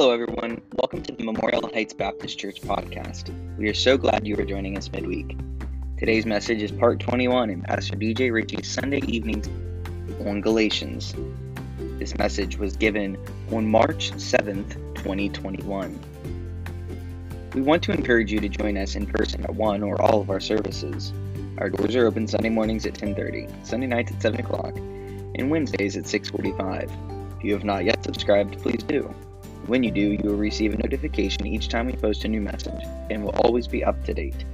[0.00, 0.62] Hello, everyone.
[0.74, 3.34] Welcome to the Memorial Heights Baptist Church podcast.
[3.58, 5.36] We are so glad you are joining us midweek.
[5.98, 9.48] Today's message is part 21 in Pastor DJ Ritchie's Sunday evenings
[10.24, 11.16] on Galatians.
[11.98, 13.18] This message was given
[13.50, 15.98] on March 7th, 2021.
[17.54, 20.30] We want to encourage you to join us in person at one or all of
[20.30, 21.12] our services.
[21.58, 25.96] Our doors are open Sunday mornings at 10:30, Sunday nights at 7 o'clock, and Wednesdays
[25.96, 26.88] at 6:45.
[27.38, 29.12] If you have not yet subscribed, please do.
[29.68, 32.82] When you do, you will receive a notification each time we post a new message
[33.10, 34.46] and will always be up to date.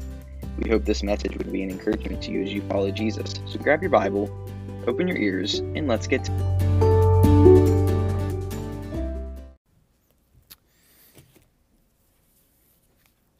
[0.59, 3.33] We hope this message would be an encouragement to you as you follow Jesus.
[3.47, 4.29] So grab your Bible,
[4.89, 6.33] open your ears, and let's get to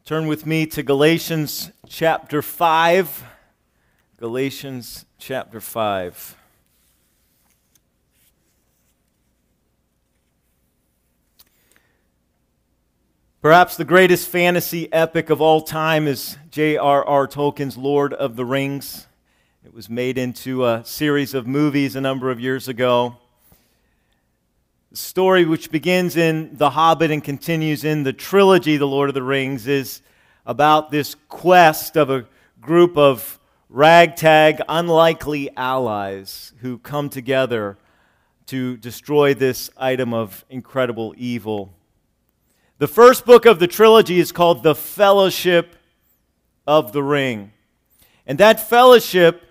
[0.05, 3.25] Turn with me to Galatians chapter 5.
[4.17, 6.37] Galatians chapter 5.
[13.45, 17.27] Perhaps the greatest fantasy epic of all time is J.R.R.
[17.27, 19.05] Tolkien's Lord of the Rings.
[19.63, 23.17] It was made into a series of movies a number of years ago.
[24.89, 29.13] The story, which begins in The Hobbit and continues in the trilogy, The Lord of
[29.13, 30.01] the Rings, is
[30.47, 32.25] about this quest of a
[32.59, 37.77] group of ragtag, unlikely allies who come together
[38.47, 41.75] to destroy this item of incredible evil.
[42.77, 45.77] The first book of the trilogy is called The Fellowship
[46.67, 47.53] of the Ring.
[48.27, 49.43] And that fellowship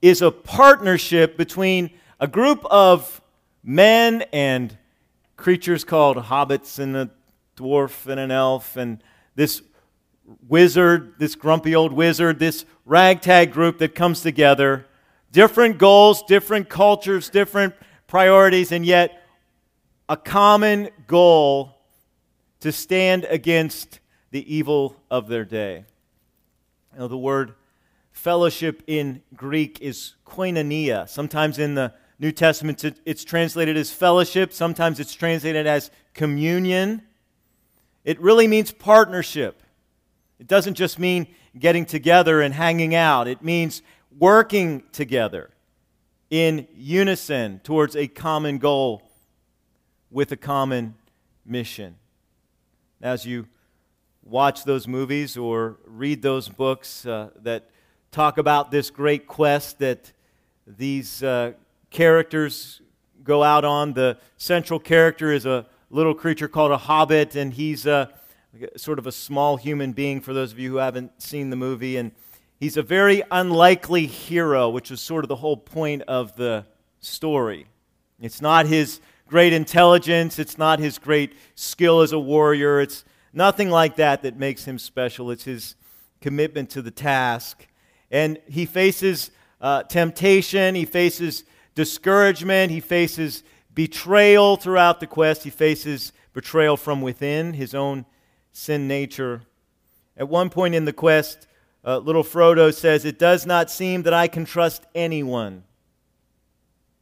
[0.00, 3.20] is a partnership between a group of
[3.62, 4.78] men and
[5.36, 7.10] creatures called hobbits and a
[7.54, 9.60] dwarf and an elf and this
[10.48, 14.86] wizard, this grumpy old wizard, this ragtag group that comes together.
[15.32, 17.74] Different goals, different cultures, different
[18.06, 19.22] priorities, and yet
[20.08, 21.73] a common goal
[22.64, 25.84] to stand against the evil of their day.
[26.96, 27.52] Now, the word
[28.10, 31.06] fellowship in Greek is koinonia.
[31.06, 37.02] Sometimes in the New Testament it's translated as fellowship, sometimes it's translated as communion.
[38.02, 39.62] It really means partnership.
[40.38, 41.26] It doesn't just mean
[41.58, 43.82] getting together and hanging out, it means
[44.18, 45.50] working together
[46.30, 49.02] in unison towards a common goal
[50.10, 50.94] with a common
[51.44, 51.96] mission
[53.04, 53.46] as you
[54.24, 57.68] watch those movies or read those books uh, that
[58.10, 60.10] talk about this great quest that
[60.66, 61.52] these uh,
[61.90, 62.80] characters
[63.22, 63.92] go out on.
[63.92, 68.10] The central character is a little creature called a hobbit, and he's a,
[68.74, 71.98] sort of a small human being for those of you who haven't seen the movie.
[71.98, 72.10] And
[72.58, 76.64] he's a very unlikely hero, which is sort of the whole point of the
[77.00, 77.66] story.
[78.18, 79.00] It's not his
[79.34, 84.38] great intelligence, it's not his great skill as a warrior, it's nothing like that that
[84.38, 85.28] makes him special.
[85.32, 85.74] It's his
[86.20, 87.66] commitment to the task.
[88.12, 91.42] And he faces uh, temptation, he faces
[91.74, 93.42] discouragement, he faces
[93.74, 98.06] betrayal throughout the quest, he faces betrayal from within, his own
[98.52, 99.42] sin nature.
[100.16, 101.48] At one point in the quest,
[101.84, 105.64] uh, little Frodo says, It does not seem that I can trust anyone.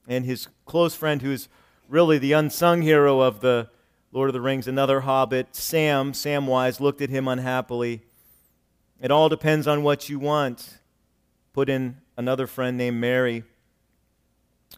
[0.09, 1.51] And his close friend, who is
[1.93, 3.69] really the unsung hero of the
[4.13, 8.01] Lord of the Rings, another hobbit, Sam, Samwise, looked at him unhappily.
[8.99, 10.79] It all depends on what you want.
[11.53, 13.45] Put in another friend named Merry.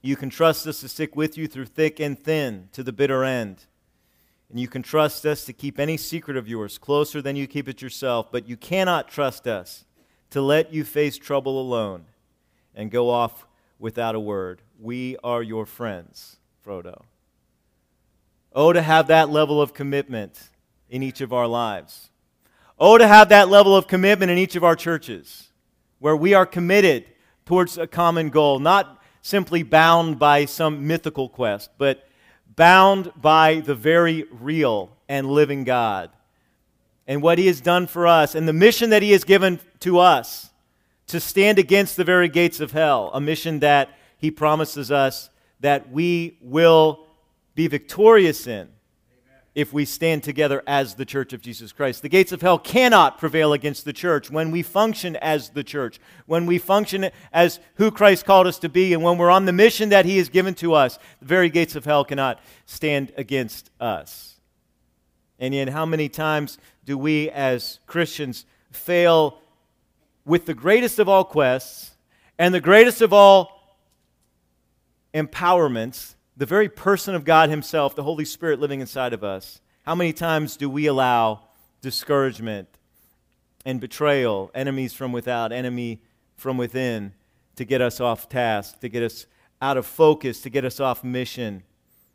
[0.02, 3.22] You can trust us to stick with you through thick and thin to the bitter
[3.22, 3.66] end.
[4.50, 7.68] And you can trust us to keep any secret of yours closer than you keep
[7.68, 9.84] it yourself, but you cannot trust us
[10.30, 12.06] to let you face trouble alone
[12.74, 13.46] and go off
[13.78, 14.62] without a word.
[14.80, 16.38] We are your friends.
[16.64, 17.02] Frodo.
[18.54, 20.50] Oh, to have that level of commitment
[20.88, 22.10] in each of our lives.
[22.78, 25.50] Oh, to have that level of commitment in each of our churches,
[25.98, 27.06] where we are committed
[27.44, 32.08] towards a common goal, not simply bound by some mythical quest, but
[32.56, 36.10] bound by the very real and living God
[37.06, 39.98] and what He has done for us and the mission that He has given to
[39.98, 40.50] us
[41.08, 45.28] to stand against the very gates of hell, a mission that He promises us
[45.64, 47.06] that we will
[47.54, 48.68] be victorious in
[49.54, 52.02] if we stand together as the church of Jesus Christ.
[52.02, 55.98] The gates of hell cannot prevail against the church when we function as the church,
[56.26, 59.54] when we function as who Christ called us to be, and when we're on the
[59.54, 60.98] mission that He has given to us.
[61.20, 64.38] The very gates of hell cannot stand against us.
[65.38, 69.38] And yet, how many times do we as Christians fail
[70.26, 71.92] with the greatest of all quests
[72.38, 73.63] and the greatest of all
[75.14, 79.94] empowerments, the very person of God Himself, the Holy Spirit living inside of us, How
[79.94, 81.42] many times do we allow
[81.80, 82.68] discouragement
[83.64, 86.00] and betrayal, enemies from without, enemy
[86.36, 87.12] from within,
[87.56, 89.26] to get us off task, to get us
[89.62, 91.62] out of focus, to get us off mission,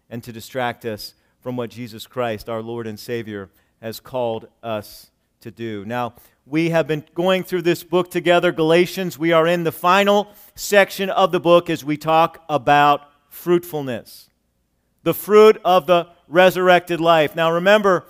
[0.09, 3.49] and to distract us from what Jesus Christ, our Lord and Savior,
[3.81, 5.85] has called us to do.
[5.85, 6.15] Now,
[6.45, 9.17] we have been going through this book together, Galatians.
[9.17, 14.29] We are in the final section of the book as we talk about fruitfulness,
[15.03, 17.35] the fruit of the resurrected life.
[17.35, 18.05] Now, remember,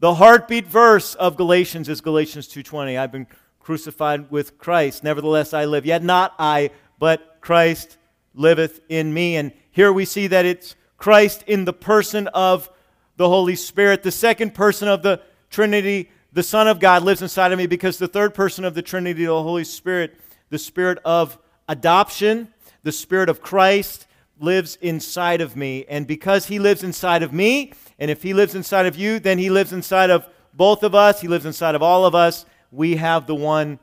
[0.00, 2.98] the heartbeat verse of Galatians is Galatians 2:20.
[2.98, 3.28] I've been
[3.58, 5.02] crucified with Christ.
[5.02, 5.86] Nevertheless I live.
[5.86, 7.96] Yet not I, but Christ
[8.34, 9.36] liveth in me.
[9.36, 12.70] And here we see that it's Christ in the person of
[13.16, 17.52] the Holy Spirit, the second person of the Trinity, the Son of God lives inside
[17.52, 21.38] of me because the third person of the Trinity, the Holy Spirit, the Spirit of
[21.66, 22.48] adoption,
[22.82, 24.06] the Spirit of Christ,
[24.38, 25.86] lives inside of me.
[25.88, 29.38] And because He lives inside of me, and if He lives inside of you, then
[29.38, 32.44] He lives inside of both of us, He lives inside of all of us.
[32.70, 33.78] We have the one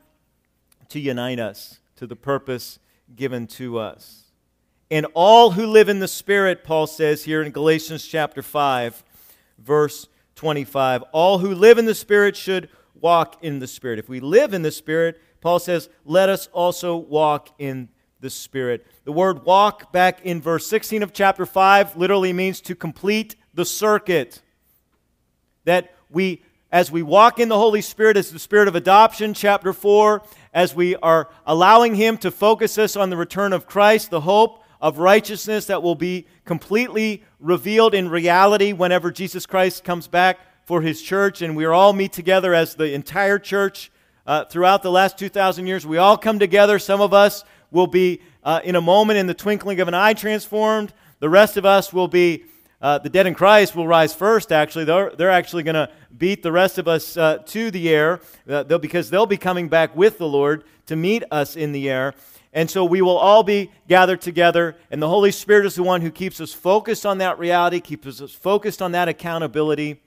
[0.90, 2.78] to unite us to the purpose
[3.16, 4.26] given to us.
[4.92, 9.02] And all who live in the Spirit, Paul says here in Galatians chapter 5,
[9.58, 10.06] verse
[10.44, 12.68] 25, all who live in the Spirit should
[13.00, 13.98] walk in the Spirit.
[13.98, 17.88] If we live in the Spirit, Paul says, let us also walk in
[18.20, 18.86] the Spirit.
[19.04, 23.64] The word walk back in verse 16 of chapter 5 literally means to complete the
[23.64, 24.42] circuit.
[25.64, 29.72] That we, as we walk in the Holy Spirit, as the Spirit of adoption, chapter
[29.72, 34.20] 4, as we are allowing Him to focus us on the return of Christ, the
[34.20, 40.38] hope of righteousness that will be completely revealed in reality whenever Jesus Christ comes back
[40.66, 43.90] for His church, and we all meet together as the entire church
[44.26, 45.86] uh, throughout the last 2,000 years.
[45.86, 46.78] We all come together.
[46.78, 50.12] Some of us will be uh, in a moment in the twinkling of an eye
[50.12, 50.92] transformed.
[51.18, 52.44] The rest of us will be,
[52.82, 54.84] uh, the dead in Christ will rise first, actually.
[54.84, 58.64] They're, they're actually going to beat the rest of us uh, to the air uh,
[58.64, 62.12] they'll, because they'll be coming back with the Lord to meet us in the air.
[62.54, 66.02] And so we will all be gathered together, and the Holy Spirit is the one
[66.02, 70.00] who keeps us focused on that reality, keeps us focused on that accountability.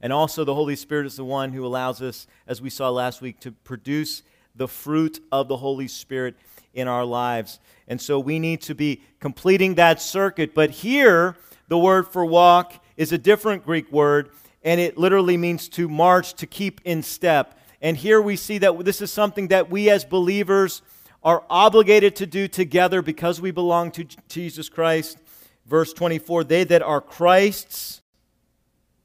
[0.00, 3.20] And also, the Holy Spirit is the one who allows us, as we saw last
[3.20, 4.22] week, to produce
[4.54, 6.36] the fruit of the Holy Spirit
[6.72, 7.58] in our lives.
[7.88, 10.54] And so we need to be completing that circuit.
[10.54, 11.34] But here,
[11.66, 14.30] the word for walk is a different Greek word,
[14.62, 17.58] and it literally means to march, to keep in step.
[17.82, 20.82] And here we see that this is something that we as believers
[21.28, 25.18] are obligated to do together because we belong to Jesus Christ.
[25.66, 28.00] Verse 24 They that are Christ's,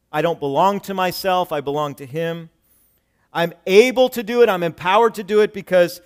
[0.09, 2.49] I don't belong to myself, I belong to Him.
[3.33, 5.99] I'm able to do it, I'm empowered to do it because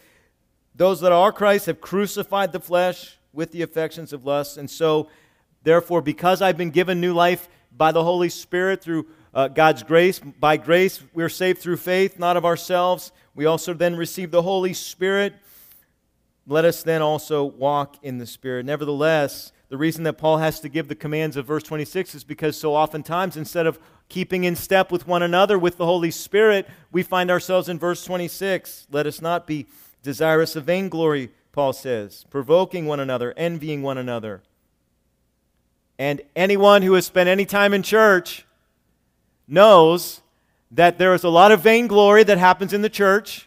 [0.74, 4.58] those that are Christ have crucified the flesh with the affections of lust.
[4.58, 5.10] And so,
[5.62, 9.06] therefore, because I've been given new life by the Holy Spirit through
[9.36, 13.12] uh, God's grace, by grace we're saved through faith, not of ourselves.
[13.36, 15.36] We also then receive the Holy Spirit.
[16.48, 18.66] Let us then also walk in the Spirit.
[18.66, 22.58] Nevertheless, the reason that Paul has to give the commands of verse 26 is because
[22.58, 27.04] so oftentimes, instead of keeping in step with one another with the Holy Spirit, we
[27.04, 28.88] find ourselves in verse 26.
[28.90, 29.68] Let us not be
[30.04, 34.42] desirous of vainglory, Paul says, provoking one another, envying one another.
[36.00, 38.46] And anyone who has spent any time in church
[39.50, 40.22] knows
[40.72, 43.47] that there is a lot of vainglory that happens in the church.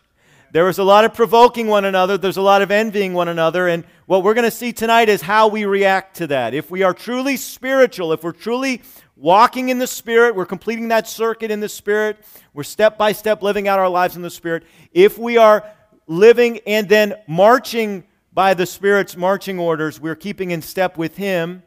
[0.53, 2.19] There is a lot of provoking one another.
[2.19, 3.69] There's a lot of envying one another.
[3.69, 6.55] And what we're going to see tonight is how we react to that.
[6.55, 8.83] If we are truly spiritual, if we're truly
[9.15, 13.43] walking in the Spirit, we're completing that circuit in the Spirit, we're step by step
[13.43, 14.65] living out our lives in the Spirit.
[14.93, 15.65] If we are
[16.09, 18.03] living and then marching
[18.33, 21.63] by the Spirit's marching orders, we're keeping in step with Him.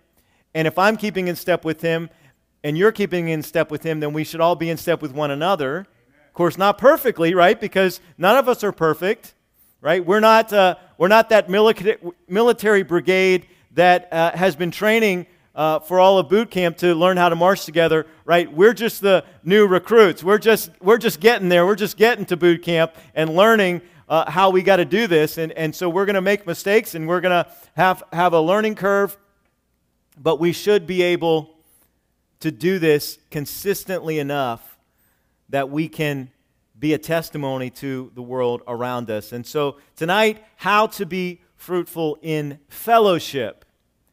[0.54, 2.10] And if I'm keeping in step with Him
[2.66, 5.14] and you're keeping in step with Him, then we should all be in step with
[5.14, 5.88] one another.
[6.34, 7.62] Of course, not perfectly, right?
[7.62, 9.36] Because none of us are perfect,
[9.82, 10.04] right?
[10.04, 16.00] We're not, uh, we're not that military brigade that uh, has been training uh, for
[16.00, 18.52] all of boot camp to learn how to march together, right?
[18.52, 20.24] We're just the new recruits.
[20.24, 21.68] We're just, we're just getting there.
[21.68, 25.38] We're just getting to boot camp and learning uh, how we got to do this.
[25.38, 28.42] And, and so we're going to make mistakes and we're going to have, have a
[28.42, 29.16] learning curve,
[30.20, 31.56] but we should be able
[32.40, 34.73] to do this consistently enough
[35.54, 36.32] that we can
[36.80, 39.32] be a testimony to the world around us.
[39.32, 43.64] And so tonight, how to be fruitful in fellowship.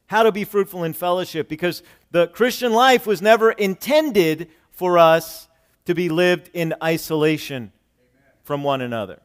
[0.08, 5.48] How to be fruitful in fellowship because the Christian life was never intended for us
[5.86, 7.72] to be lived in isolation
[8.42, 9.22] from one another.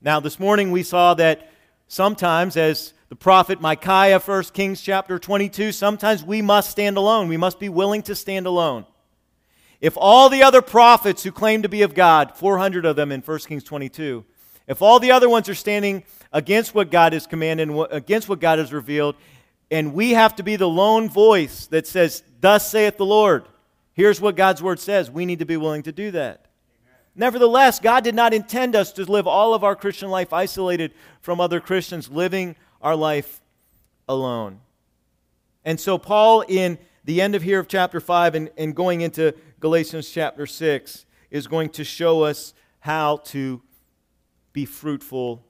[0.00, 1.50] Now, this morning we saw that
[1.88, 7.26] sometimes, as the prophet Micaiah, 1 Kings chapter 22, sometimes we must stand alone.
[7.26, 8.86] We must be willing to stand alone.
[9.82, 13.20] If all the other prophets who claim to be of God, 400 of them in
[13.20, 14.24] 1 Kings 22,
[14.68, 18.38] if all the other ones are standing against what God has commanded and against what
[18.38, 19.16] God has revealed,
[19.72, 23.48] and we have to be the lone voice that says, Thus saith the Lord,
[23.92, 26.46] here's what God's word says, we need to be willing to do that.
[27.16, 31.40] Nevertheless, God did not intend us to live all of our Christian life isolated from
[31.40, 33.40] other Christians, living our life
[34.08, 34.60] alone.
[35.64, 39.34] And so, Paul, in the end of here of chapter 5 and, and going into
[39.62, 43.62] Galatians chapter 6, is going to show us how to
[44.52, 45.46] be fruitful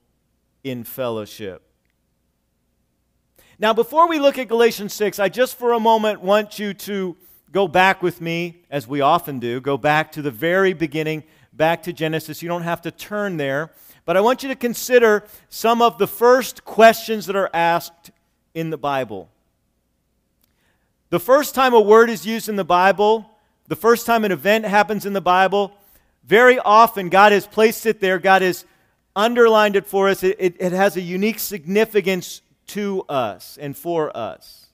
[0.62, 1.62] in fellowship.
[3.58, 7.16] Now, before we look at Galatians 6, I just for a moment want you to
[7.52, 11.82] go back with me, as we often do, go back to the very beginning, back
[11.84, 12.42] to Genesis.
[12.42, 13.72] You don't have to turn there,
[14.04, 18.10] but I want you to consider some of the first questions that are asked
[18.52, 19.30] in the Bible.
[21.08, 23.31] The first time a word is used in the Bible,
[23.72, 25.72] the first time an event happens in the Bible,
[26.24, 28.18] very often God has placed it there.
[28.18, 28.66] God has
[29.16, 30.22] underlined it for us.
[30.22, 34.66] It, it, it, has a unique significance to us and for us.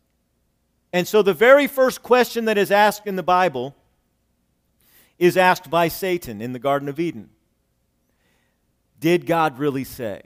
[0.92, 3.76] And so the very first question that is asked in the Bible
[5.16, 7.30] is asked by Satan in the Garden of Eden
[8.98, 10.22] Did God really say?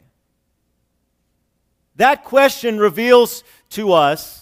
[1.97, 4.42] That question reveals to us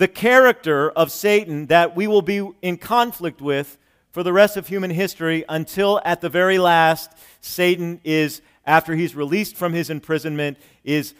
[0.00, 3.76] the character of Satan that we will be in conflict with
[4.12, 9.14] for the rest of human history until at the very last Satan is after he's
[9.14, 11.12] released from his imprisonment, is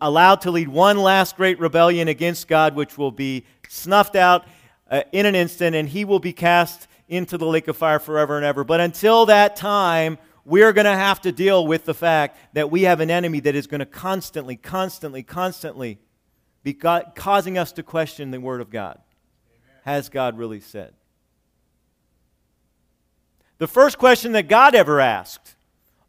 [0.00, 4.46] allowed to lead one last great rebellion against God, which will be snuffed out
[4.88, 8.36] uh, in an instant, and he will be cast into the lake of fire forever
[8.36, 8.62] and ever.
[8.62, 12.82] But until that time, we're going to have to deal with the fact that we
[12.82, 15.98] have an enemy that is going to constantly, constantly, constantly
[16.62, 18.98] be causing us to question the Word of God.
[19.48, 19.80] Amen.
[19.84, 20.94] Has God really said?
[23.58, 25.56] The first question that God ever asked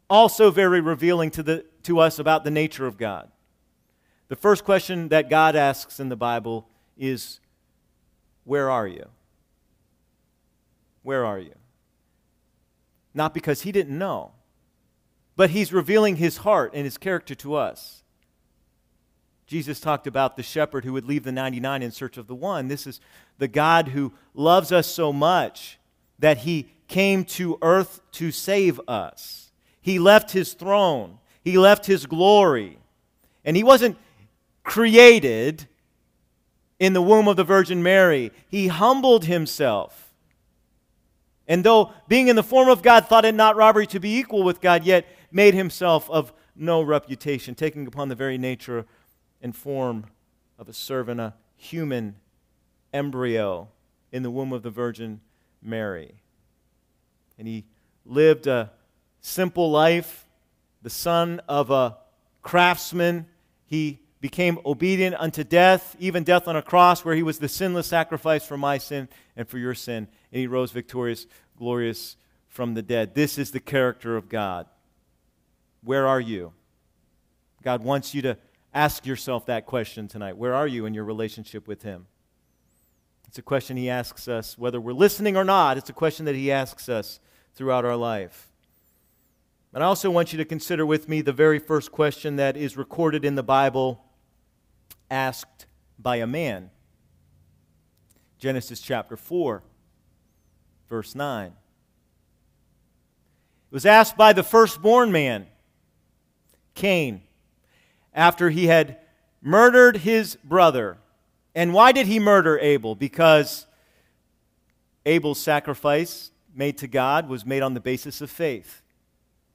[0.08, 3.30] also very revealing to, the, to us about the nature of God.
[4.28, 7.40] The first question that God asks in the Bible is
[8.44, 9.06] Where are you?
[11.02, 11.54] Where are you?
[13.14, 14.32] Not because he didn't know,
[15.34, 17.99] but he's revealing his heart and his character to us.
[19.50, 22.68] Jesus talked about the shepherd who would leave the 99 in search of the one.
[22.68, 23.00] This is
[23.38, 25.76] the God who loves us so much
[26.20, 29.50] that he came to earth to save us.
[29.80, 32.78] He left his throne, he left his glory.
[33.44, 33.98] And he wasn't
[34.62, 35.66] created
[36.78, 40.14] in the womb of the Virgin Mary, he humbled himself.
[41.48, 44.44] And though being in the form of God thought it not robbery to be equal
[44.44, 48.86] with God, yet made himself of no reputation, taking upon the very nature
[49.42, 50.06] and form
[50.58, 52.16] of a servant, a human
[52.92, 53.68] embryo
[54.12, 55.20] in the womb of the Virgin
[55.62, 56.14] Mary.
[57.38, 57.64] And he
[58.04, 58.70] lived a
[59.20, 60.26] simple life,
[60.82, 61.96] the son of a
[62.42, 63.26] craftsman.
[63.66, 67.86] He became obedient unto death, even death on a cross, where he was the sinless
[67.86, 70.08] sacrifice for my sin and for your sin.
[70.32, 72.16] And he rose victorious, glorious
[72.48, 73.14] from the dead.
[73.14, 74.66] This is the character of God.
[75.82, 76.52] Where are you?
[77.62, 78.36] God wants you to
[78.72, 80.36] ask yourself that question tonight.
[80.36, 82.06] Where are you in your relationship with him?
[83.26, 85.76] It's a question he asks us whether we're listening or not.
[85.76, 87.20] It's a question that he asks us
[87.54, 88.50] throughout our life.
[89.72, 92.76] But I also want you to consider with me the very first question that is
[92.76, 94.04] recorded in the Bible
[95.10, 95.66] asked
[95.98, 96.70] by a man.
[98.38, 99.62] Genesis chapter 4,
[100.88, 101.48] verse 9.
[101.48, 101.52] It
[103.70, 105.46] was asked by the firstborn man,
[106.74, 107.22] Cain,
[108.14, 108.98] after he had
[109.42, 110.98] murdered his brother.
[111.54, 112.94] And why did he murder Abel?
[112.94, 113.66] Because
[115.06, 118.82] Abel's sacrifice made to God was made on the basis of faith.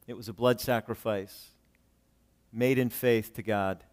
[0.08, 1.50] It was a blood sacrifice
[2.52, 3.84] made in faith to God.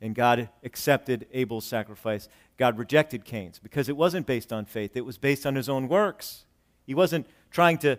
[0.00, 2.28] And God accepted Abel's sacrifice.
[2.56, 5.88] God rejected Cain's because it wasn't based on faith, it was based on his own
[5.88, 6.44] works.
[6.86, 7.98] He wasn't trying to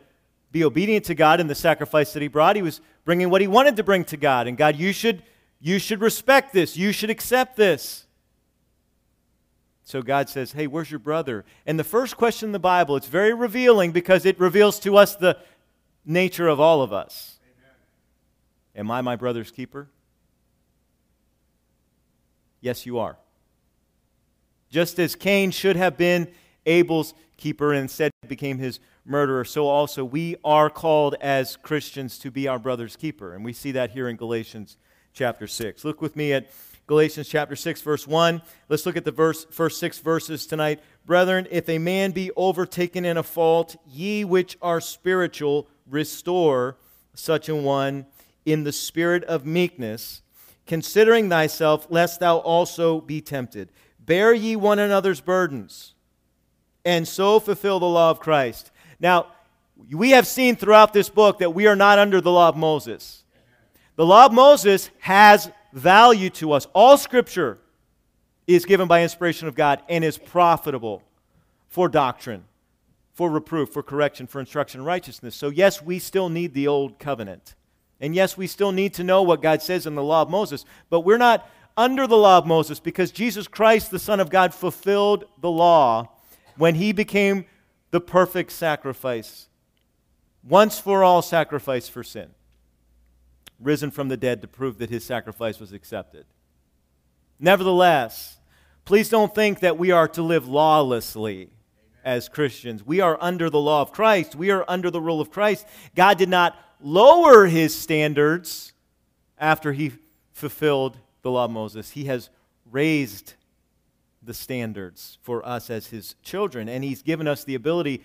[0.52, 2.56] be obedient to God in the sacrifice that he brought.
[2.56, 4.48] He was bringing what he wanted to bring to God.
[4.48, 5.24] And God, you should,
[5.66, 6.76] you should respect this.
[6.76, 8.06] You should accept this.
[9.86, 11.46] So God says, Hey, where's your brother?
[11.66, 15.16] And the first question in the Bible, it's very revealing because it reveals to us
[15.16, 15.38] the
[16.06, 17.40] nature of all of us.
[17.46, 17.76] Amen.
[18.76, 19.88] Am I my brother's keeper?
[22.60, 23.18] Yes, you are.
[24.70, 26.28] Just as Cain should have been
[26.66, 32.32] Abel's keeper and instead became his murderer, so also we are called as Christians to
[32.32, 33.34] be our brother's keeper.
[33.34, 34.78] And we see that here in Galatians
[35.14, 35.86] chapter 6.
[35.86, 36.50] Look with me at
[36.86, 38.42] Galatians chapter 6, verse 1.
[38.68, 40.82] Let's look at the verse, first six verses tonight.
[41.06, 46.78] Brethren, if a man be overtaken in a fault, ye which are spiritual, restore
[47.14, 48.06] such an one
[48.46, 50.22] in the spirit of meekness,
[50.66, 53.72] considering thyself, lest thou also be tempted.
[54.00, 55.94] Bear ye one another's burdens,
[56.84, 58.72] and so fulfill the law of Christ.
[59.00, 59.28] Now,
[59.92, 63.23] we have seen throughout this book that we are not under the law of Moses.
[63.96, 66.68] The law of Moses has value to us.
[66.74, 67.60] All scripture
[68.48, 71.04] is given by inspiration of God and is profitable
[71.70, 72.44] for doctrine,
[73.14, 75.36] for reproof, for correction, for instruction in righteousness.
[75.36, 77.56] So, yes, we still need the old covenant.
[78.00, 80.66] And yes, we still need to know what God says in the law of Moses,
[80.90, 84.54] but we're not under the law of Moses because Jesus Christ, the Son of God,
[84.54, 86.10] fulfilled the law
[86.58, 87.46] when he became
[87.92, 89.48] the perfect sacrifice,
[90.44, 92.30] once for all sacrifice for sin,
[93.60, 96.26] risen from the dead to prove that his sacrifice was accepted.
[97.40, 98.38] Nevertheless,
[98.86, 101.50] please don't think that we are to live lawlessly
[102.04, 102.86] as Christians.
[102.86, 105.66] We are under the law of Christ, we are under the rule of Christ.
[105.96, 108.74] God did not lower his standards
[109.38, 109.92] after he
[110.34, 111.92] fulfilled the law of Moses.
[111.92, 112.30] He has
[112.70, 113.34] raised
[114.22, 118.04] the standards for us as his children, and he's given us the ability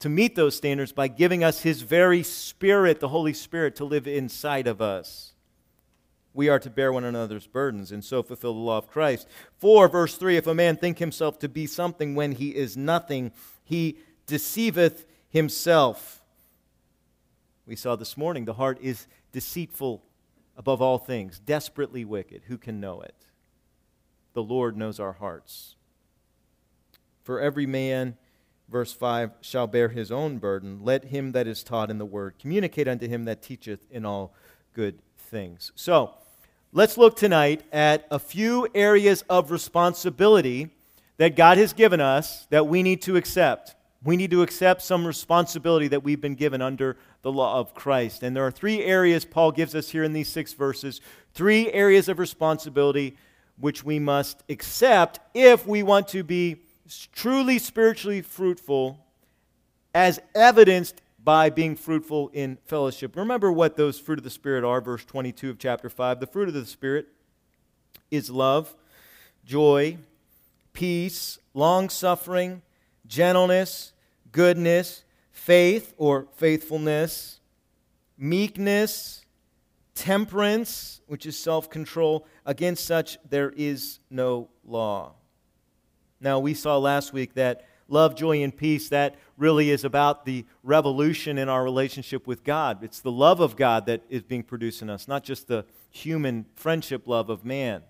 [0.00, 4.06] to meet those standards by giving us his very spirit, the Holy Spirit, to live
[4.06, 5.34] inside of us.
[6.32, 9.28] We are to bear one another's burdens and so fulfill the law of Christ.
[9.58, 13.32] 4, verse 3 If a man think himself to be something when he is nothing,
[13.62, 16.22] he deceiveth himself.
[17.66, 20.02] We saw this morning the heart is deceitful
[20.56, 22.42] above all things, desperately wicked.
[22.46, 23.26] Who can know it?
[24.32, 25.74] The Lord knows our hearts.
[27.22, 28.16] For every man,
[28.70, 30.80] verse 5, shall bear his own burden.
[30.82, 34.34] Let him that is taught in the word communicate unto him that teacheth in all
[34.74, 35.72] good things.
[35.74, 36.14] So,
[36.72, 40.70] let's look tonight at a few areas of responsibility
[41.16, 43.74] that God has given us that we need to accept.
[44.02, 48.22] We need to accept some responsibility that we've been given under the law of Christ.
[48.22, 51.00] And there are three areas Paul gives us here in these six verses
[51.34, 53.16] three areas of responsibility
[53.58, 56.56] which we must accept if we want to be
[57.12, 59.04] truly spiritually fruitful,
[59.94, 63.16] as evidenced by being fruitful in fellowship.
[63.16, 66.20] Remember what those fruit of the Spirit are, verse 22 of chapter 5.
[66.20, 67.08] The fruit of the Spirit
[68.10, 68.74] is love,
[69.44, 69.98] joy,
[70.72, 72.62] peace, long suffering,
[73.06, 73.92] gentleness,
[74.32, 77.40] goodness, faith or faithfulness,
[78.16, 79.24] meekness,
[79.94, 82.26] temperance, which is self control.
[82.46, 85.14] Against such there is no law.
[86.20, 90.44] Now, we saw last week that love, joy, and peace, that really is about the
[90.62, 92.84] revolution in our relationship with God.
[92.84, 96.46] It's the love of God that is being produced in us, not just the human
[96.54, 97.82] friendship love of man.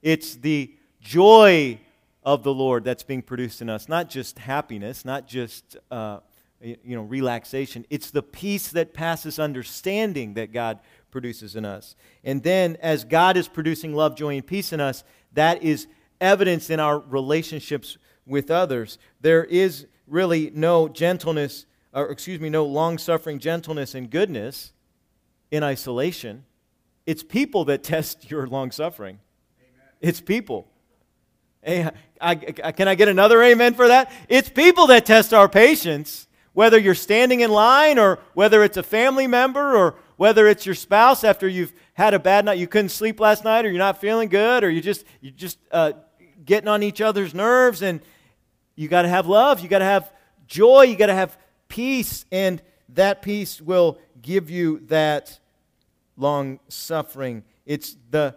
[0.00, 1.78] It's the joy
[2.24, 6.20] of the Lord that's being produced in us, not just happiness, not just uh,
[6.60, 7.84] you know relaxation.
[7.90, 10.78] It's the peace that passes understanding that God
[11.10, 11.96] produces in us.
[12.24, 15.88] And then, as God is producing love, joy, and peace in us, that is
[16.22, 18.98] evidence in our relationships with others.
[19.20, 24.72] There is really no gentleness, or excuse me, no long suffering gentleness and goodness
[25.50, 26.44] in isolation.
[27.04, 29.18] It's people that test your long suffering.
[30.00, 30.68] It's people.
[31.62, 31.88] Hey,
[32.20, 32.30] I,
[32.64, 34.10] I, can I get another amen for that?
[34.28, 38.82] It's people that test our patience, whether you're standing in line or whether it's a
[38.82, 42.90] family member or whether it's your spouse after you've had a bad night, you couldn't
[42.90, 45.92] sleep last night, or you're not feeling good, or you just you just uh,
[46.44, 48.00] getting on each other's nerves, and
[48.74, 50.12] you got to have love, you got to have
[50.46, 51.36] joy, you got to have
[51.68, 55.38] peace, and that peace will give you that
[56.16, 57.44] long suffering.
[57.64, 58.36] It's the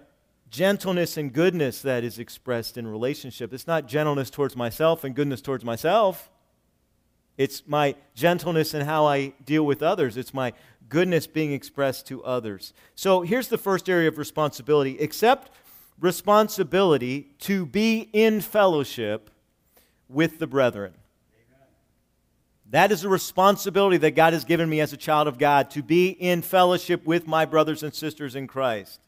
[0.49, 3.53] gentleness and goodness that is expressed in relationship.
[3.53, 6.29] It's not gentleness towards myself and goodness towards myself.
[7.37, 10.15] It's my gentleness in how I deal with others.
[10.15, 10.53] It's my
[10.87, 12.73] goodness being expressed to others.
[12.95, 15.51] So here's the first area of responsibility accept
[15.99, 19.29] responsibility to be in fellowship
[20.09, 20.93] with the brethren.
[22.71, 25.83] That is a responsibility that God has given me as a child of God to
[25.83, 28.99] be in fellowship with my brothers and sisters in Christ.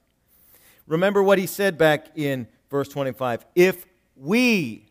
[0.86, 3.46] Remember what he said back in verse 25.
[3.56, 4.86] If we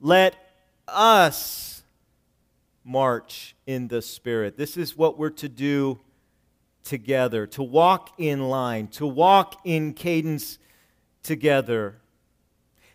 [0.00, 0.34] let
[0.88, 1.82] us
[2.84, 6.00] march in the Spirit, this is what we're to do
[6.84, 10.58] together, to walk in line, to walk in cadence
[11.22, 11.96] together.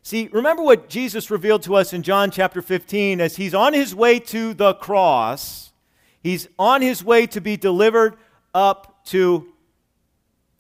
[0.04, 3.94] See, remember what Jesus revealed to us in John chapter 15 as he's on his
[3.94, 5.72] way to the cross.
[6.22, 8.16] He's on his way to be delivered
[8.54, 9.54] up to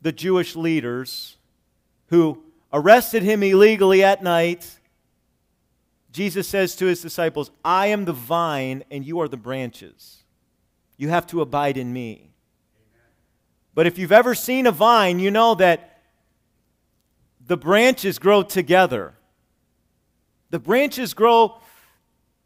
[0.02, 1.38] the Jewish leaders
[2.08, 4.80] who arrested him illegally at night,
[6.12, 10.24] Jesus says to his disciples, I am the vine and you are the branches.
[10.98, 12.32] You have to abide in me.
[13.78, 16.00] But if you've ever seen a vine, you know that
[17.46, 19.13] the branches grow together.
[20.50, 21.60] The branches grow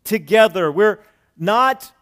[0.03, 0.69] together.
[0.69, 0.99] We're
[1.37, 1.93] not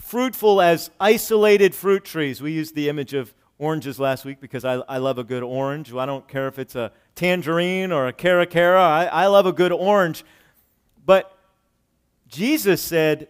[0.00, 2.42] fruitful as isolated fruit trees.
[2.42, 5.90] We used the image of oranges last week because I, I love a good orange.
[5.94, 9.52] I don't care if it's a tangerine or a cara cara, I, I love a
[9.52, 10.26] good orange.
[11.06, 11.34] But
[12.28, 13.28] Jesus said,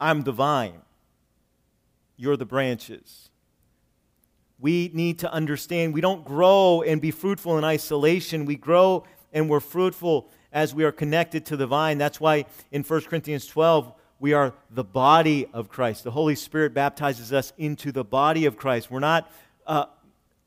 [0.00, 0.80] I'm the vine,
[2.16, 3.28] you're the branches.
[4.62, 8.44] We need to understand we don't grow and be fruitful in isolation.
[8.46, 11.98] We grow and we're fruitful as we are connected to the vine.
[11.98, 16.04] That's why in 1 Corinthians 12, we are the body of Christ.
[16.04, 18.88] The Holy Spirit baptizes us into the body of Christ.
[18.88, 19.28] We're not
[19.66, 19.86] uh,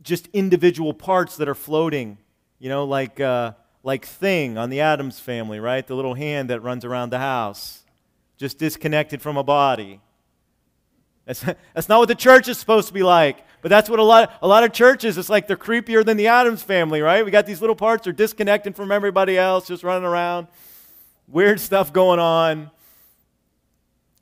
[0.01, 2.17] just individual parts that are floating,
[2.57, 3.51] you know, like, uh,
[3.83, 5.85] like Thing on the Addams family, right?
[5.85, 7.83] The little hand that runs around the house,
[8.37, 9.99] just disconnected from a body.
[11.25, 11.41] That's,
[11.73, 13.39] that's not what the church is supposed to be like.
[13.65, 16.27] But that's what a lot, a lot of churches, it's like they're creepier than the
[16.27, 17.25] Addams family, right?
[17.25, 20.45] We got these little parts, they're disconnected from everybody else, just running around.
[21.27, 22.69] Weird stuff going on.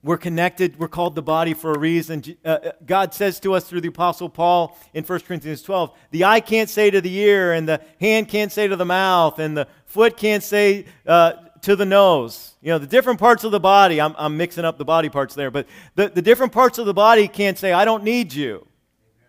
[0.01, 0.79] We're connected.
[0.79, 2.23] We're called the body for a reason.
[2.45, 6.23] Uh, uh, God says to us through the Apostle Paul in 1 Corinthians 12 the
[6.23, 9.57] eye can't say to the ear, and the hand can't say to the mouth, and
[9.57, 12.53] the foot can't say uh, to the nose.
[12.61, 15.35] You know, the different parts of the body, I'm, I'm mixing up the body parts
[15.35, 18.65] there, but the, the different parts of the body can't say, I don't need you.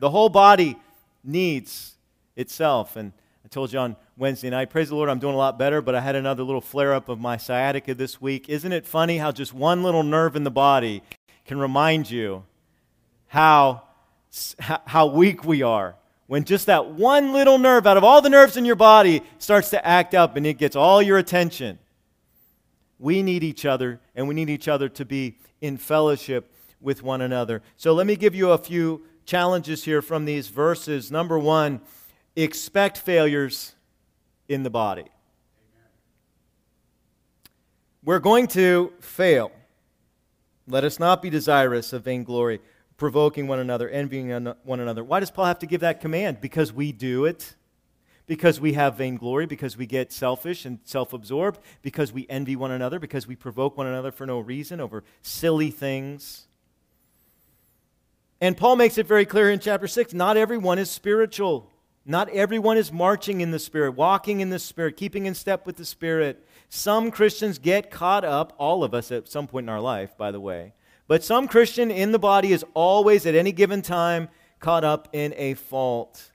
[0.05, 0.77] The whole body
[1.25, 1.95] needs
[2.37, 2.97] itself.
[2.97, 5.81] And I told you on Wednesday night, praise the Lord, I'm doing a lot better,
[5.81, 8.51] but I had another little flare up of my sciatica this week.
[8.51, 11.03] Isn't it funny how just one little nerve in the body
[11.47, 12.45] can remind you
[13.29, 13.85] how,
[14.59, 15.95] how weak we are?
[16.27, 19.71] When just that one little nerve out of all the nerves in your body starts
[19.71, 21.79] to act up and it gets all your attention.
[22.99, 27.23] We need each other, and we need each other to be in fellowship with one
[27.23, 27.62] another.
[27.79, 31.11] So let me give you a few challenges here from these verses.
[31.11, 31.81] Number one,
[32.37, 33.75] expect failures
[34.49, 35.07] in the body.
[38.05, 39.51] We're going to fail.
[40.67, 42.61] Let us not be desirous of vainglory,
[42.97, 44.31] provoking one another, envying
[44.65, 45.03] one another.
[45.03, 46.41] Why does Paul have to give that command?
[46.41, 47.55] Because we do it.
[48.27, 52.71] Because we have vainglory, because we get selfish and self absorbed, because we envy one
[52.71, 56.47] another, because we provoke one another for no reason over silly things.
[58.45, 61.71] And Paul makes it very clear in chapter 6 not everyone is spiritual.
[62.05, 65.77] Not everyone is marching in the Spirit, walking in the Spirit, keeping in step with
[65.77, 66.47] the Spirit.
[66.69, 70.31] Some Christians get caught up, all of us at some point in our life, by
[70.31, 70.75] the way.
[71.09, 74.29] But some Christian in the body is always, at any given time,
[74.61, 76.31] caught up in a fault.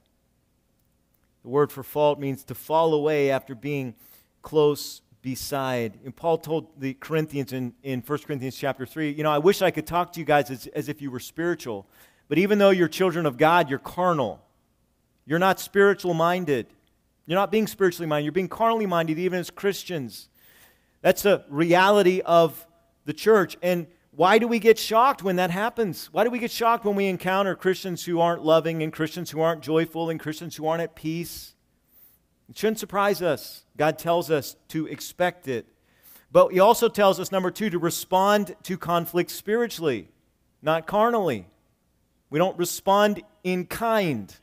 [1.44, 3.94] The word for fault means to fall away after being
[4.42, 6.00] close beside.
[6.06, 9.62] And Paul told the Corinthians in, in 1 Corinthians chapter 3, you know, I wish
[9.62, 11.88] I could talk to you guys as, as if you were spiritual.
[12.28, 14.42] But even though you're children of God, you're carnal.
[15.26, 16.68] You're not spiritual minded.
[17.26, 18.26] You're not being spiritually minded.
[18.26, 20.30] You're being carnally minded, even as Christians.
[21.02, 22.66] That's a reality of
[23.06, 23.58] the church.
[23.62, 26.10] And why do we get shocked when that happens?
[26.12, 29.42] Why do we get shocked when we encounter Christians who aren't loving and Christians who
[29.42, 31.54] aren't joyful and Christians who aren't at peace?
[32.50, 33.64] It shouldn't surprise us.
[33.80, 35.66] God tells us to expect it.
[36.34, 40.10] But He also tells us, number two, to respond to conflict spiritually,
[40.62, 41.48] not carnally.
[42.30, 44.36] We don't respond in kind.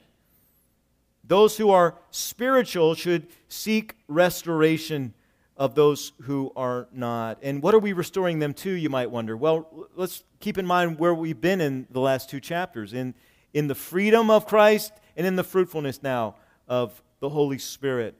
[1.22, 5.12] Those who are spiritual should seek restoration
[5.54, 7.38] of those who are not.
[7.42, 9.36] And what are we restoring them to, you might wonder?
[9.36, 13.14] Well, let's keep in mind where we've been in the last two chapters in,
[13.52, 18.14] in the freedom of Christ and in the fruitfulness now of the Holy Spirit.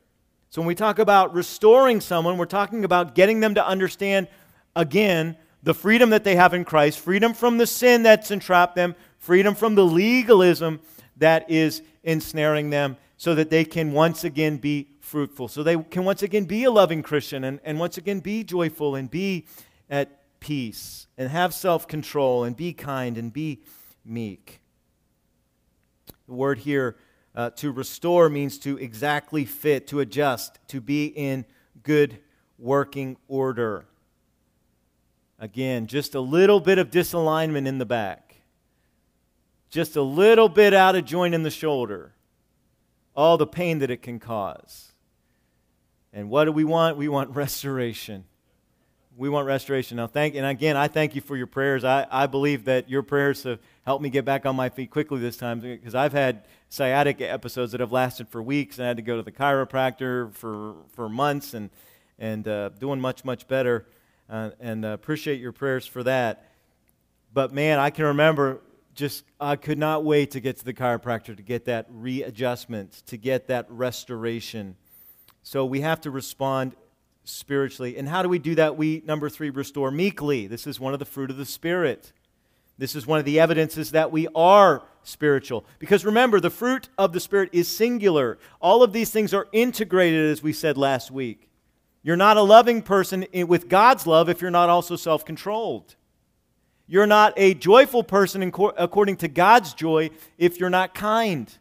[0.57, 4.27] So when we talk about restoring someone, we're talking about getting them to understand,
[4.75, 8.95] again, the freedom that they have in Christ, freedom from the sin that's entrapped them,
[9.19, 10.81] freedom from the legalism
[11.19, 16.07] that is ensnaring them, so that they can once again be fruitful, so they can
[16.07, 19.47] once again be a loving Christian and, and once again be joyful and be
[19.90, 23.61] at peace and have self control and be kind and be
[24.07, 24.62] meek.
[26.27, 26.97] The word here
[27.37, 31.44] uh, to restore means to exactly fit, to adjust, to be in
[31.83, 32.18] good
[32.59, 33.85] working order.
[35.38, 38.37] Again, just a little bit of disalignment in the back,
[39.68, 42.14] just a little bit out of joint in the shoulder,
[43.14, 44.92] all the pain that it can cause.
[46.14, 46.96] And what do we want?
[46.96, 48.25] We want restoration.
[49.16, 49.96] We want restoration.
[49.96, 51.85] Now, thank, and again, I thank you for your prayers.
[51.85, 55.20] I, I believe that your prayers have helped me get back on my feet quickly
[55.20, 58.98] this time because I've had sciatic episodes that have lasted for weeks, and I had
[58.98, 61.70] to go to the chiropractor for, for months and,
[62.18, 63.87] and uh, doing much, much better.
[64.29, 66.50] Uh, and uh, appreciate your prayers for that.
[67.33, 68.61] But man, I can remember
[68.94, 73.16] just, I could not wait to get to the chiropractor to get that readjustment, to
[73.16, 74.76] get that restoration.
[75.42, 76.74] So we have to respond
[77.27, 77.97] spiritually.
[77.97, 78.77] And how do we do that?
[78.77, 80.47] We, number three, restore meekly.
[80.47, 82.12] This is one of the fruit of the Spirit.
[82.79, 85.65] This is one of the evidences that we are spiritual.
[85.79, 88.39] Because remember, the fruit of the Spirit is singular.
[88.61, 91.49] All of these things are integrated, as we said last week.
[92.03, 95.97] You're not a loving person with God's love if you're not also self controlled.
[96.87, 101.53] You're not a joyful person according to God's joy if you're not kind.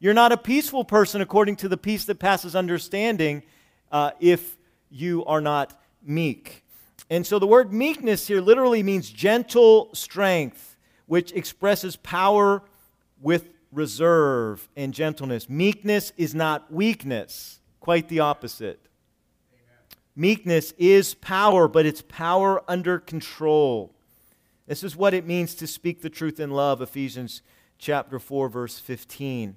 [0.00, 3.44] You're not a peaceful person according to the peace that passes understanding
[3.92, 4.56] uh, if
[4.90, 6.64] you are not meek.
[7.08, 12.62] And so the word meekness here literally means gentle strength, which expresses power
[13.20, 15.48] with reserve and gentleness.
[15.48, 18.80] Meekness is not weakness, quite the opposite.
[20.16, 23.94] Meekness is power, but it's power under control.
[24.66, 27.42] This is what it means to speak the truth in love, Ephesians
[27.78, 29.56] chapter 4 verse 15.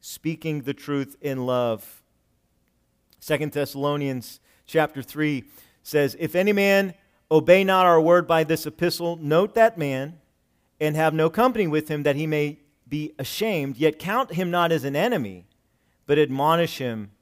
[0.00, 2.02] Speaking the truth in love.
[3.24, 5.44] Second Thessalonians chapter 3
[5.82, 6.92] says, If any man
[7.30, 10.20] obey not our word by this epistle, note that man,
[10.78, 14.72] and have no company with him, that he may be ashamed, yet count him not
[14.72, 15.46] as an enemy,
[16.04, 17.12] but admonish him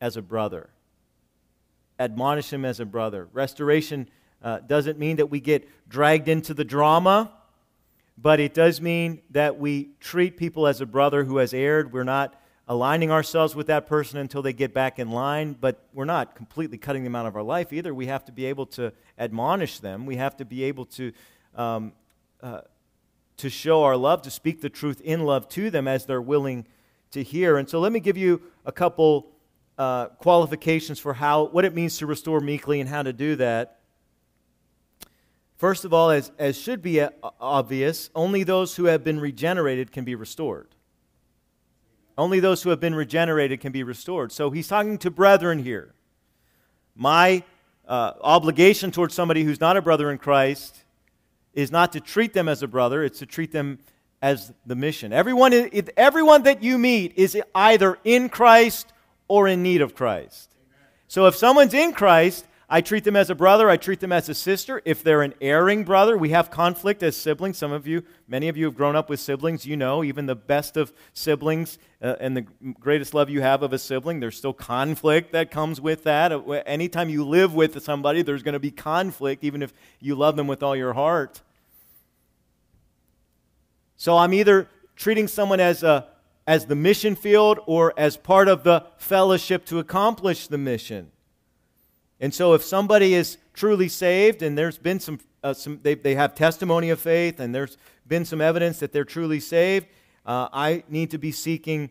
[0.00, 0.70] as a brother.
[2.00, 3.28] Admonish him as a brother.
[3.32, 4.08] Restoration
[4.42, 7.30] uh, doesn't mean that we get dragged into the drama,
[8.18, 11.92] but it does mean that we treat people as a brother who has erred.
[11.92, 12.34] We're not
[12.70, 16.78] aligning ourselves with that person until they get back in line, but we're not completely
[16.78, 17.92] cutting them out of our life either.
[17.92, 20.06] We have to be able to admonish them.
[20.06, 21.12] We have to be able to,
[21.56, 21.92] um,
[22.40, 22.60] uh,
[23.38, 26.64] to show our love, to speak the truth in love to them as they're willing
[27.10, 27.58] to hear.
[27.58, 29.32] And so let me give you a couple
[29.76, 33.80] uh, qualifications for how, what it means to restore meekly and how to do that.
[35.56, 39.90] First of all, as, as should be uh, obvious, only those who have been regenerated
[39.90, 40.68] can be restored.
[42.18, 44.32] Only those who have been regenerated can be restored.
[44.32, 45.94] So he's talking to brethren here.
[46.94, 47.44] My
[47.88, 50.84] uh, obligation towards somebody who's not a brother in Christ
[51.54, 53.78] is not to treat them as a brother, it's to treat them
[54.22, 55.12] as the mission.
[55.12, 58.92] Everyone, everyone that you meet is either in Christ
[59.28, 60.54] or in need of Christ.
[61.08, 63.68] So if someone's in Christ, I treat them as a brother.
[63.68, 64.80] I treat them as a sister.
[64.84, 67.58] If they're an erring brother, we have conflict as siblings.
[67.58, 69.66] Some of you, many of you have grown up with siblings.
[69.66, 72.42] You know, even the best of siblings uh, and the
[72.78, 76.30] greatest love you have of a sibling, there's still conflict that comes with that.
[76.30, 80.36] Uh, anytime you live with somebody, there's going to be conflict, even if you love
[80.36, 81.42] them with all your heart.
[83.96, 86.06] So I'm either treating someone as a
[86.46, 91.10] as the mission field or as part of the fellowship to accomplish the mission.
[92.20, 96.14] And so, if somebody is truly saved and there's been some, uh, some they, they
[96.14, 99.86] have testimony of faith and there's been some evidence that they're truly saved,
[100.26, 101.90] uh, I need to be seeking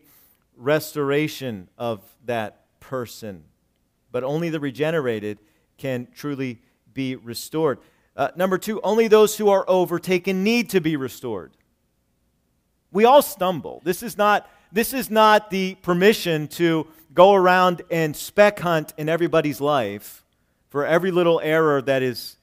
[0.56, 3.44] restoration of that person.
[4.12, 5.38] But only the regenerated
[5.78, 6.60] can truly
[6.92, 7.78] be restored.
[8.16, 11.52] Uh, number two, only those who are overtaken need to be restored.
[12.92, 13.80] We all stumble.
[13.84, 19.08] This is not, this is not the permission to go around and speck hunt in
[19.08, 20.24] everybody's life
[20.68, 22.36] for every little error that is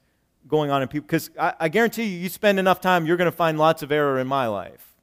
[0.47, 1.05] going on in people.
[1.07, 3.91] Because I, I, guarantee you, you spend enough time, you're going to find lots of
[3.91, 4.95] error in my life.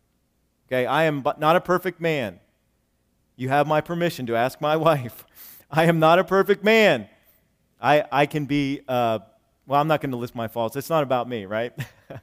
[0.69, 2.41] Okay, I am not a perfect man.
[3.37, 5.25] You have my permission to ask my wife.
[5.71, 7.09] I am not a perfect man.
[7.81, 9.19] I, I can be, uh,
[9.67, 10.77] well, I'm not going to list my faults.
[10.77, 11.73] It's not about me, right?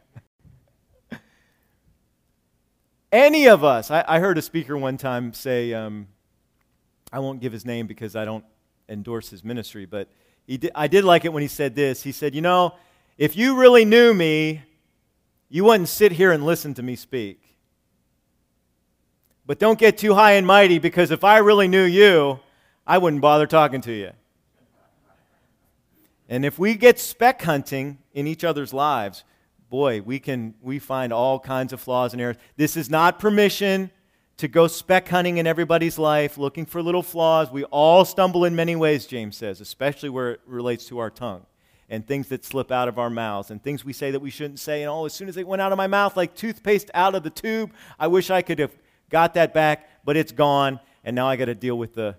[3.12, 6.08] Any of us, I, I, heard a speaker one time say, um,
[7.12, 8.46] I won't give his name because I don't
[8.88, 10.10] endorse his ministry, but
[10.76, 12.04] I did like it when he said this.
[12.04, 12.76] He said, You know,
[13.18, 14.64] if you really knew me,
[15.50, 17.58] you wouldn't sit here and listen to me speak.
[19.46, 22.40] But don't get too high and mighty because if I really knew you,
[22.88, 24.12] I wouldn't bother talking to you.
[26.30, 29.26] And if we get speck hunting in each other's lives,
[29.70, 32.38] boy, we can we find all kinds of flaws and errors.
[32.56, 33.92] This is not permission
[34.42, 37.52] to go speck hunting in everybody's life, looking for little flaws.
[37.52, 41.46] We all stumble in many ways, James says, especially where it relates to our tongue
[41.88, 44.60] and things that slip out of our mouths and things we say that we shouldn't
[44.60, 44.82] say.
[44.82, 47.22] And all as soon as it went out of my mouth, like toothpaste out of
[47.22, 48.76] the tube, I wish I could have
[49.12, 52.16] got that back, but it's gone, and now I got to deal with the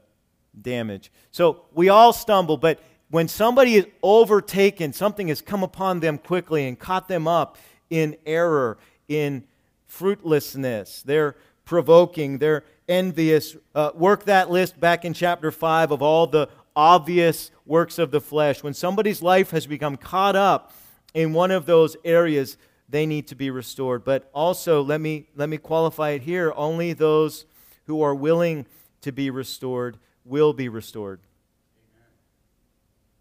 [0.61, 1.11] damage.
[1.33, 2.79] So we all stumble, but
[3.11, 7.59] when somebody is overtaken, something has come upon them quickly and caught them up
[7.91, 9.43] in error, in
[9.89, 11.03] fruitlessness.
[11.03, 13.57] They're provoking, they're envious.
[13.75, 18.21] Uh, work that list back in chapter 5 of all the obvious works of the
[18.21, 18.63] flesh.
[18.63, 20.73] When somebody's life has become caught up
[21.15, 22.57] in one of those areas,
[22.89, 24.05] they need to be restored.
[24.05, 27.47] But also, let me, let me qualify it here only those
[27.87, 28.67] who are willing
[29.03, 31.21] to be restored will be restored.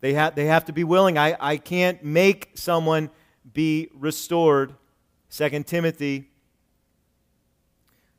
[0.01, 1.17] They, ha- they have to be willing.
[1.17, 3.09] I, I can't make someone
[3.53, 4.73] be restored.
[5.29, 6.30] 2 Timothy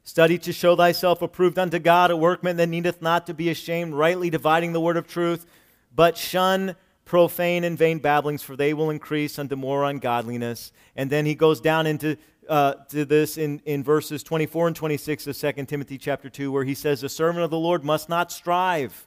[0.04, 3.94] Study to show thyself approved unto God, a workman that needeth not to be ashamed,
[3.94, 5.46] rightly dividing the word of truth,
[5.94, 10.72] but shun profane and vain babblings, for they will increase unto more ungodliness.
[10.96, 12.16] And then he goes down into
[12.48, 16.64] uh, to this in, in verses 24 and 26 of 2 Timothy chapter 2, where
[16.64, 19.06] he says, The servant of the Lord must not strive,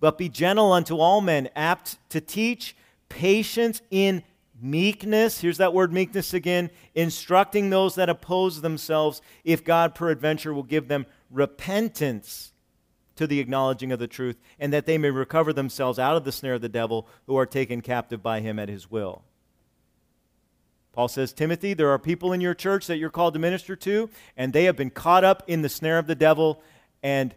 [0.00, 2.76] but be gentle unto all men, apt to teach,
[3.08, 4.22] patient in
[4.64, 5.40] meekness.
[5.40, 10.88] Here's that word meekness again, instructing those that oppose themselves, if God peradventure will give
[10.88, 12.52] them repentance
[13.16, 16.32] to the acknowledging of the truth, and that they may recover themselves out of the
[16.32, 19.22] snare of the devil who are taken captive by him at his will.
[20.92, 24.08] Paul says, Timothy, there are people in your church that you're called to minister to,
[24.36, 26.62] and they have been caught up in the snare of the devil,
[27.02, 27.34] and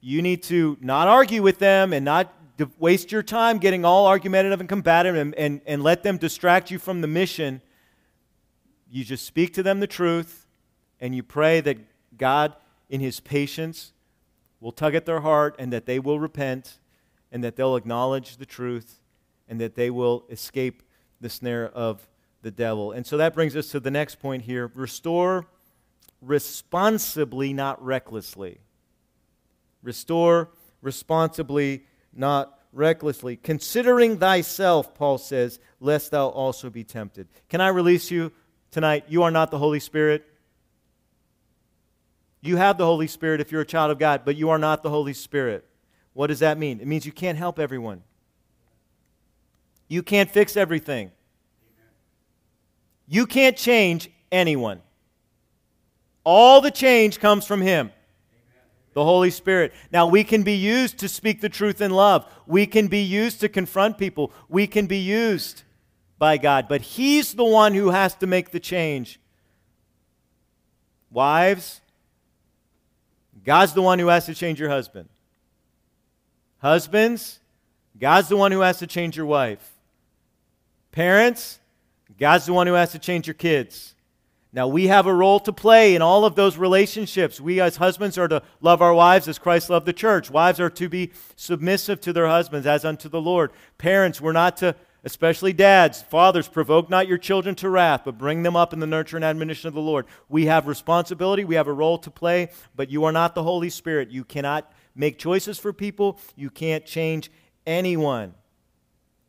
[0.00, 2.32] you need to not argue with them and not
[2.78, 6.78] waste your time getting all argumentative and combative and, and, and let them distract you
[6.78, 7.60] from the mission.
[8.90, 10.46] You just speak to them the truth,
[11.00, 11.78] and you pray that
[12.16, 12.54] God,
[12.88, 13.92] in His patience,
[14.60, 16.78] will tug at their heart and that they will repent
[17.32, 19.00] and that they'll acknowledge the truth
[19.48, 20.82] and that they will escape
[21.20, 22.08] the snare of
[22.42, 22.92] the devil.
[22.92, 25.46] And so that brings us to the next point here restore
[26.20, 28.60] responsibly, not recklessly.
[29.82, 31.84] Restore responsibly,
[32.16, 33.36] not recklessly.
[33.36, 37.28] Considering thyself, Paul says, lest thou also be tempted.
[37.48, 38.32] Can I release you
[38.70, 39.04] tonight?
[39.08, 40.24] You are not the Holy Spirit.
[42.40, 44.82] You have the Holy Spirit if you're a child of God, but you are not
[44.82, 45.64] the Holy Spirit.
[46.12, 46.80] What does that mean?
[46.80, 48.02] It means you can't help everyone.
[49.88, 51.10] You can't fix everything.
[53.06, 54.80] You can't change anyone.
[56.24, 57.92] All the change comes from Him,
[58.94, 59.72] the Holy Spirit.
[59.92, 63.40] Now, we can be used to speak the truth in love, we can be used
[63.40, 65.62] to confront people, we can be used
[66.18, 69.20] by God, but He's the one who has to make the change.
[71.10, 71.80] Wives,
[73.44, 75.08] God's the one who has to change your husband.
[76.58, 77.40] Husbands,
[77.98, 79.72] God's the one who has to change your wife.
[80.92, 81.58] Parents,
[82.18, 83.94] God's the one who has to change your kids.
[84.54, 87.40] Now, we have a role to play in all of those relationships.
[87.40, 90.30] We, as husbands, are to love our wives as Christ loved the church.
[90.30, 93.50] Wives are to be submissive to their husbands as unto the Lord.
[93.78, 98.44] Parents, we're not to especially dads, fathers, provoke not your children to wrath, but bring
[98.44, 100.06] them up in the nurture and admonition of the Lord.
[100.28, 103.70] We have responsibility, we have a role to play, but you are not the Holy
[103.70, 104.10] Spirit.
[104.10, 107.30] You cannot make choices for people, you can't change
[107.66, 108.34] anyone,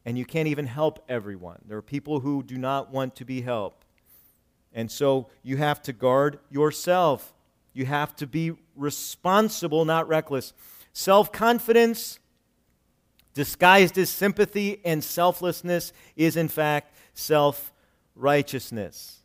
[0.05, 1.61] and you can't even help everyone.
[1.67, 3.84] There are people who do not want to be helped.
[4.75, 7.33] And so you have to guard yourself.
[7.73, 10.53] You have to be responsible, not reckless.
[10.93, 12.19] Self confidence
[13.35, 17.71] disguised as sympathy and selflessness, is in fact self
[18.15, 19.19] righteousness.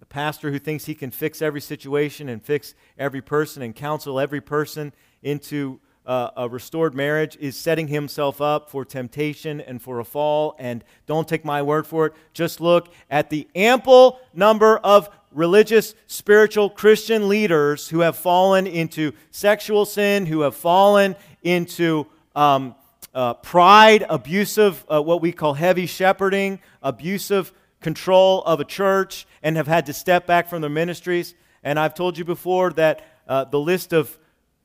[0.00, 4.18] The pastor who thinks he can fix every situation and fix every person and counsel
[4.18, 10.00] every person into uh, a restored marriage is setting himself up for temptation and for
[10.00, 10.56] a fall.
[10.58, 12.14] And don't take my word for it.
[12.32, 19.12] Just look at the ample number of religious, spiritual Christian leaders who have fallen into
[19.30, 22.74] sexual sin, who have fallen into um,
[23.14, 29.58] uh, pride, abusive, uh, what we call heavy shepherding, abusive control of a church, and
[29.58, 31.34] have had to step back from their ministries.
[31.62, 34.18] And I've told you before that uh, the list of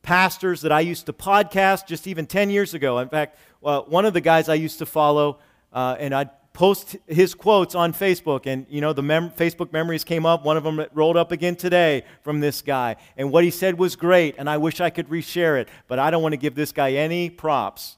[0.03, 4.05] pastors that I used to podcast just even 10 years ago, in fact, uh, one
[4.05, 5.39] of the guys I used to follow,
[5.71, 10.03] uh, and I'd post his quotes on Facebook, and you know the mem- Facebook memories
[10.03, 10.45] came up.
[10.45, 13.95] One of them rolled up again today from this guy, and what he said was
[13.95, 16.71] great, and I wish I could reshare it, but I don't want to give this
[16.71, 17.97] guy any props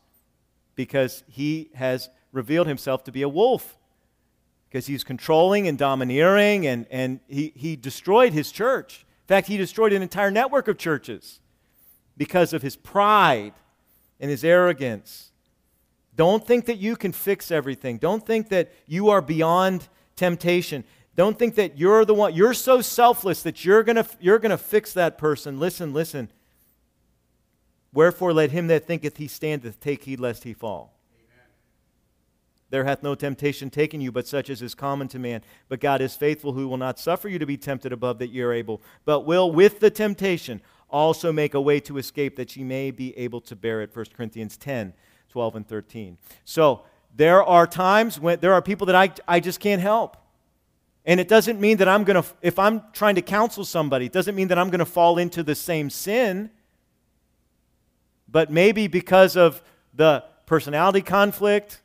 [0.76, 3.78] because he has revealed himself to be a wolf
[4.70, 9.06] because he's controlling and domineering, and, and he, he destroyed his church.
[9.24, 11.40] In fact, he destroyed an entire network of churches
[12.18, 13.54] because of his pride
[14.20, 15.32] and his arrogance.
[16.16, 17.98] Don't think that you can fix everything.
[17.98, 20.84] Don't think that you are beyond temptation.
[21.16, 24.52] Don't think that you're the one, you're so selfless that you're going to you're going
[24.52, 25.60] to fix that person.
[25.60, 26.30] Listen, listen.
[27.94, 30.96] Wherefore, let him that thinketh he standeth take heed lest he fall.
[32.70, 35.42] There hath no temptation taken you, but such as is common to man.
[35.70, 38.42] But God is faithful, who will not suffer you to be tempted above that ye
[38.42, 42.64] are able, but will with the temptation also make a way to escape that ye
[42.64, 43.96] may be able to bear it.
[43.96, 44.94] 1 Corinthians 10,
[45.30, 46.18] 12, and 13.
[46.44, 46.84] So
[47.16, 50.18] there are times when there are people that I, I just can't help.
[51.06, 54.12] And it doesn't mean that I'm going to, if I'm trying to counsel somebody, it
[54.12, 56.50] doesn't mean that I'm going to fall into the same sin.
[58.28, 59.62] But maybe because of
[59.94, 61.82] the personality conflict,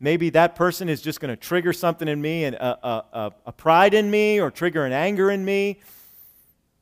[0.00, 3.52] maybe that person is just going to trigger something in me and a, a, a,
[3.52, 5.80] pride in me or trigger an anger in me.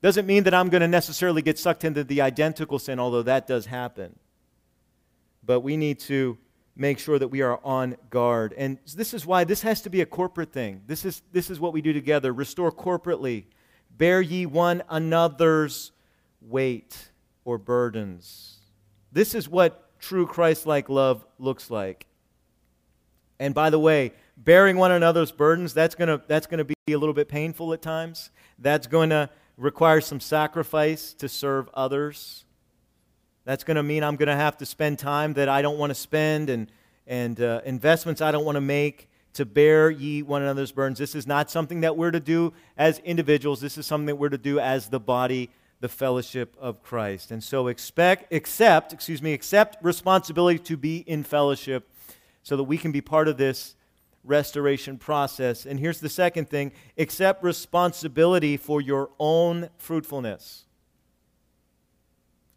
[0.05, 3.47] Doesn't mean that I'm going to necessarily get sucked into the identical sin, although that
[3.47, 4.15] does happen.
[5.43, 6.37] But we need to
[6.75, 8.53] make sure that we are on guard.
[8.55, 10.83] And this is why this has to be a corporate thing.
[10.85, 12.31] This is, this is what we do together.
[12.33, 13.45] Restore corporately.
[13.97, 15.91] Bear ye one another's
[16.39, 17.09] weight
[17.43, 18.59] or burdens.
[19.11, 22.05] This is what true Christ like love looks like.
[23.39, 26.93] And by the way, bearing one another's burdens, that's going to that's going to be
[26.93, 28.29] a little bit painful at times.
[28.59, 32.45] That's going to require some sacrifice to serve others.
[33.45, 35.91] That's going to mean I'm going to have to spend time that I don't want
[35.91, 36.71] to spend and,
[37.05, 40.97] and uh, investments I don't want to make to bear ye one another's burdens.
[40.97, 43.61] This is not something that we're to do as individuals.
[43.61, 45.51] This is something that we're to do as the body,
[45.81, 47.31] the fellowship of Christ.
[47.31, 51.89] And so expect, accept, excuse me, accept responsibility to be in fellowship
[52.43, 53.75] so that we can be part of this
[54.25, 55.65] restoration process.
[55.65, 60.65] And here's the second thing accept responsibility for your own fruitfulness.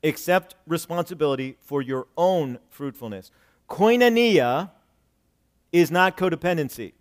[0.02, 3.30] Accept responsibility for your own fruitfulness.
[3.68, 4.70] Koinonia
[5.72, 6.92] is not codependency.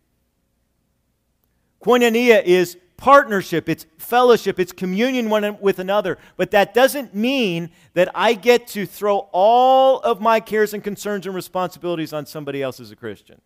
[1.81, 6.17] Koinonia is partnership, it's fellowship, it's communion one with another.
[6.35, 11.25] But that doesn't mean that I get to throw all of my cares and concerns
[11.27, 13.39] and responsibilities on somebody else as a Christian.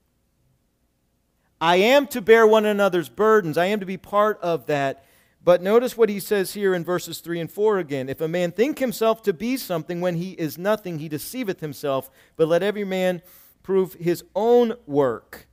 [1.61, 5.05] I am to bear one another's burdens, I am to be part of that.
[5.43, 8.09] But notice what he says here in verses 3 and 4 again.
[8.09, 12.11] If a man think himself to be something when he is nothing, he deceiveth himself.
[12.35, 13.23] But let every man
[13.63, 15.47] prove his own work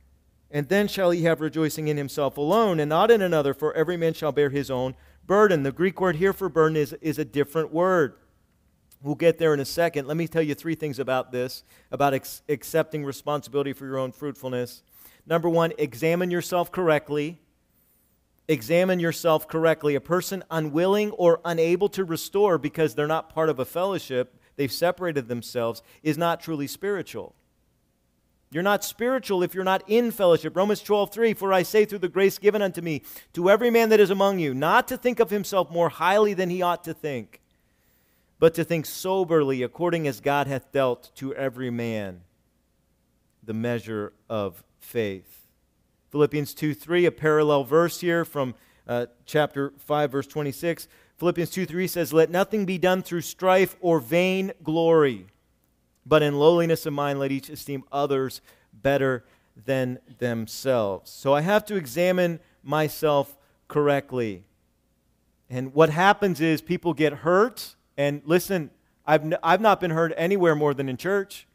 [0.51, 3.97] and then shall he have rejoicing in himself alone and not in another, for every
[3.97, 4.95] man shall bear his own
[5.25, 5.63] burden.
[5.63, 8.15] The Greek word here for burden is, is a different word.
[9.01, 10.07] We'll get there in a second.
[10.07, 14.11] Let me tell you three things about this, about ex- accepting responsibility for your own
[14.11, 14.81] fruitfulness.
[15.29, 17.39] Number one, examine yourself correctly.
[18.47, 19.93] Examine yourself correctly.
[19.93, 24.71] A person unwilling or unable to restore because they're not part of a fellowship, they've
[24.71, 27.35] separated themselves, is not truly spiritual.
[28.49, 30.57] You're not spiritual if you're not in fellowship.
[30.57, 33.03] Romans 12, 3, For I say through the grace given unto me,
[33.33, 36.49] to every man that is among you, not to think of himself more highly than
[36.49, 37.39] he ought to think,
[38.39, 42.21] but to think soberly, according as God hath dealt to every man
[43.43, 45.47] the measure of faith.
[46.09, 48.55] Philippians 2, 3, a parallel verse here from
[48.87, 50.87] uh, chapter 5, verse 26.
[51.17, 55.27] Philippians 2, 3 says, Let nothing be done through strife or vain glory
[56.09, 58.41] but in lowliness of mind, let each esteem others
[58.73, 59.23] better
[59.65, 61.11] than themselves.
[61.11, 63.37] So I have to examine myself
[63.67, 64.43] correctly.
[65.49, 67.75] And what happens is people get hurt.
[67.95, 68.71] And listen,
[69.05, 71.47] I've, n- I've not been hurt anywhere more than in church.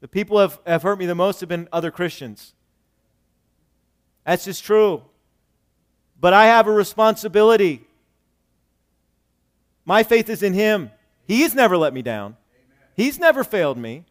[0.00, 2.54] The people have, have hurt me the most have been other Christians.
[4.24, 5.02] That's just true.
[6.20, 7.86] But I have a responsibility.
[9.84, 10.90] My faith is in Him.
[11.26, 12.36] He's never let me down.
[12.94, 14.04] He's never failed me.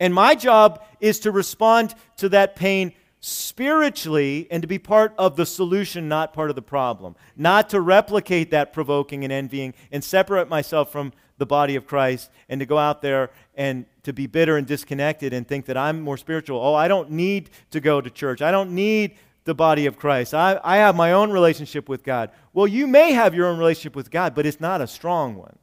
[0.00, 5.36] And my job is to respond to that pain spiritually and to be part of
[5.36, 7.16] the solution, not part of the problem.
[7.36, 12.30] Not to replicate that provoking and envying and separate myself from the body of Christ
[12.48, 16.00] and to go out there and to be bitter and disconnected and think that I'm
[16.00, 16.60] more spiritual.
[16.60, 18.42] Oh, I don't need to go to church.
[18.42, 20.32] I don't need the body of Christ.
[20.32, 22.30] I, I have my own relationship with God.
[22.52, 25.58] Well, you may have your own relationship with God, but it's not a strong one.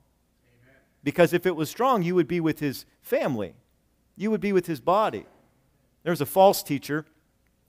[1.03, 3.55] Because if it was strong, you would be with his family,
[4.15, 5.25] you would be with his body.
[6.03, 7.05] There was a false teacher.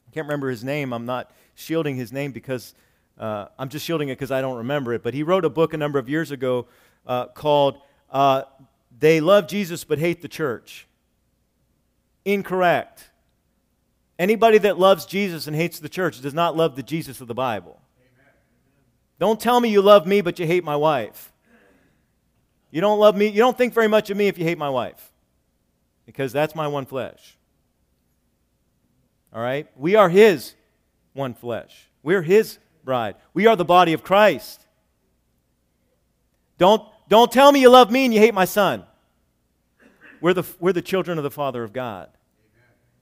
[0.08, 0.92] I can't remember his name.
[0.92, 2.74] I'm not shielding his name because
[3.18, 5.02] uh, I'm just shielding it because I don't remember it.
[5.02, 6.66] But he wrote a book a number of years ago
[7.06, 7.78] uh, called
[8.12, 8.42] uh,
[8.96, 10.86] They Love Jesus but Hate the Church.
[12.24, 13.10] Incorrect.
[14.18, 17.34] Anybody that loves Jesus and hates the church does not love the Jesus of the
[17.34, 17.80] Bible.
[17.98, 18.34] Amen.
[19.18, 21.32] Don't tell me you love me but you hate my wife.
[22.70, 24.70] You don't love me, you don't think very much of me if you hate my
[24.70, 25.12] wife,
[26.06, 27.36] because that's my one flesh.
[29.32, 29.68] All right?
[29.76, 30.54] We are His
[31.12, 31.88] one flesh.
[32.02, 33.16] We're His bride.
[33.34, 34.66] We are the body of Christ.
[36.56, 36.82] Don't,
[37.12, 38.84] don't tell me you love me and you hate my son.
[40.22, 42.08] we're the, we're the children of the Father of God.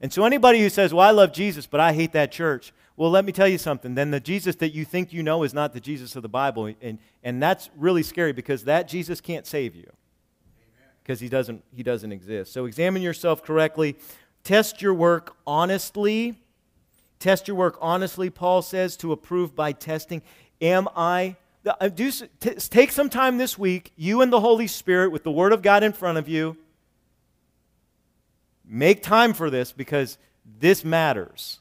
[0.00, 3.08] And so anybody who says, Well, I love Jesus, but I hate that church, well,
[3.08, 3.94] let me tell you something.
[3.94, 6.74] Then the Jesus that you think you know is not the Jesus of the Bible.
[6.82, 9.88] And, and that's really scary because that Jesus can't save you
[11.04, 12.52] because he doesn't, he doesn't exist.
[12.52, 13.96] So examine yourself correctly.
[14.42, 16.42] Test your work honestly.
[17.20, 20.20] Test your work honestly, Paul says, to approve by testing.
[20.61, 21.36] Am I.
[21.66, 25.52] Uh, do, take some time this week, you and the Holy Spirit, with the Word
[25.52, 26.56] of God in front of you.
[28.64, 30.16] Make time for this because
[30.58, 31.58] this matters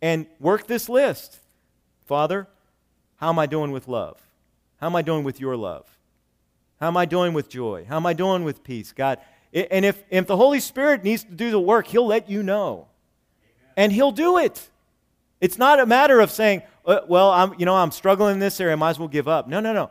[0.00, 1.38] and work this list.
[2.06, 2.48] Father,
[3.16, 4.18] how am I doing with love?
[4.78, 5.86] How am I doing with your love?
[6.80, 7.84] How am I doing with joy?
[7.86, 8.92] How am I doing with peace?
[8.92, 9.18] God,
[9.52, 12.88] and if, if the Holy Spirit needs to do the work, He'll let you know.
[13.76, 14.69] And He'll do it.
[15.40, 18.60] It's not a matter of saying, uh, well, I'm, you know, I'm struggling in this
[18.60, 19.48] area, I might as well give up.
[19.48, 19.90] No, no, no.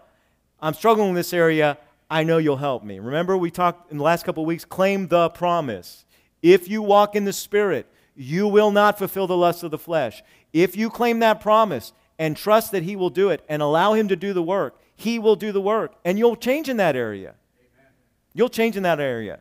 [0.59, 1.77] I'm struggling in this area,
[2.09, 2.99] I know you'll help me.
[2.99, 6.05] Remember, we talked in the last couple of weeks, claim the promise.
[6.41, 10.21] If you walk in the Spirit, you will not fulfill the lusts of the flesh.
[10.51, 14.07] If you claim that promise and trust that He will do it and allow Him
[14.07, 15.95] to do the work, He will do the work.
[16.03, 17.35] And you'll change in that area.
[17.59, 17.91] Amen.
[18.33, 19.39] You'll change in that area.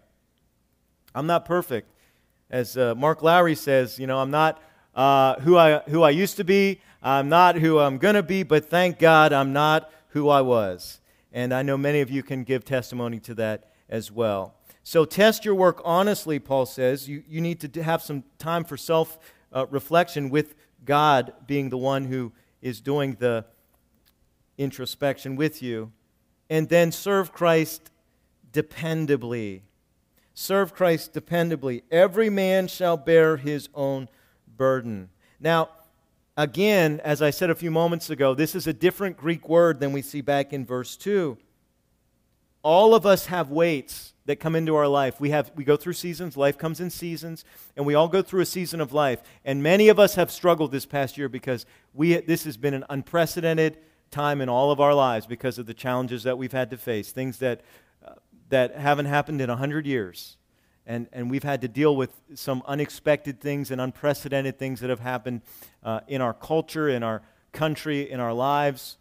[1.14, 1.90] I'm not perfect.
[2.50, 4.62] As uh, Mark Lowry says, you know, I'm not
[4.98, 6.80] uh, who, I, who I used to be.
[7.00, 11.00] I'm not who I'm going to be, but thank God I'm not who I was.
[11.32, 14.56] And I know many of you can give testimony to that as well.
[14.82, 17.08] So test your work honestly, Paul says.
[17.08, 19.20] You, you need to have some time for self
[19.52, 23.44] uh, reflection with God being the one who is doing the
[24.56, 25.92] introspection with you.
[26.50, 27.92] And then serve Christ
[28.52, 29.60] dependably.
[30.34, 31.82] Serve Christ dependably.
[31.88, 34.08] Every man shall bear his own
[34.58, 35.08] burden.
[35.40, 35.70] Now,
[36.36, 39.92] again, as I said a few moments ago, this is a different Greek word than
[39.92, 41.38] we see back in verse 2.
[42.62, 45.20] All of us have weights that come into our life.
[45.20, 47.44] We, have, we go through seasons, life comes in seasons,
[47.76, 49.22] and we all go through a season of life.
[49.44, 52.84] And many of us have struggled this past year because we, this has been an
[52.90, 53.78] unprecedented
[54.10, 57.12] time in all of our lives because of the challenges that we've had to face,
[57.12, 57.62] things that,
[58.06, 58.14] uh,
[58.48, 60.37] that haven't happened in 100 years.
[60.88, 65.00] And, and we've had to deal with some unexpected things and unprecedented things that have
[65.00, 65.42] happened
[65.84, 67.20] uh, in our culture, in our
[67.52, 68.96] country, in our lives.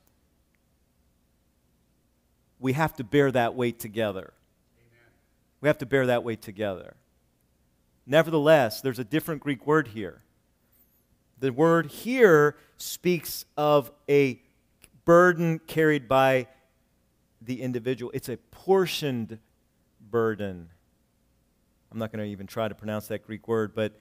[2.59, 4.33] We have to bear that weight together.
[5.61, 6.95] We have to bear that weight together.
[8.05, 10.23] Nevertheless, there's a different Greek word here.
[11.39, 14.41] The word here speaks of a
[15.05, 16.47] burden carried by
[17.41, 19.39] the individual, it's a portioned
[20.01, 20.69] burden.
[21.91, 23.99] I'm not going to even try to pronounce that Greek word, but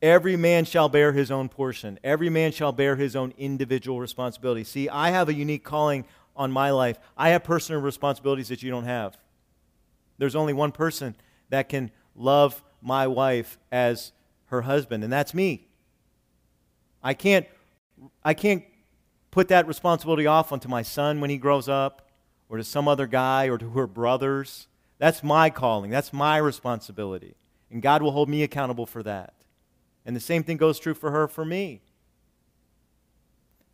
[0.00, 1.98] every man shall bear his own portion.
[2.02, 4.64] Every man shall bear his own individual responsibility.
[4.64, 6.04] See, I have a unique calling
[6.36, 6.98] on my life.
[7.16, 9.16] I have personal responsibilities that you don't have.
[10.18, 11.16] There's only one person
[11.50, 14.12] that can love my wife as
[14.46, 15.66] her husband, and that's me.
[17.02, 17.46] I can't,
[18.24, 18.64] I can't
[19.30, 22.10] put that responsibility off onto my son when he grows up,
[22.48, 24.68] or to some other guy, or to her brothers.
[24.98, 25.90] That's my calling.
[25.90, 27.34] That's my responsibility.
[27.70, 29.34] And God will hold me accountable for that.
[30.06, 31.80] And the same thing goes true for her, for me.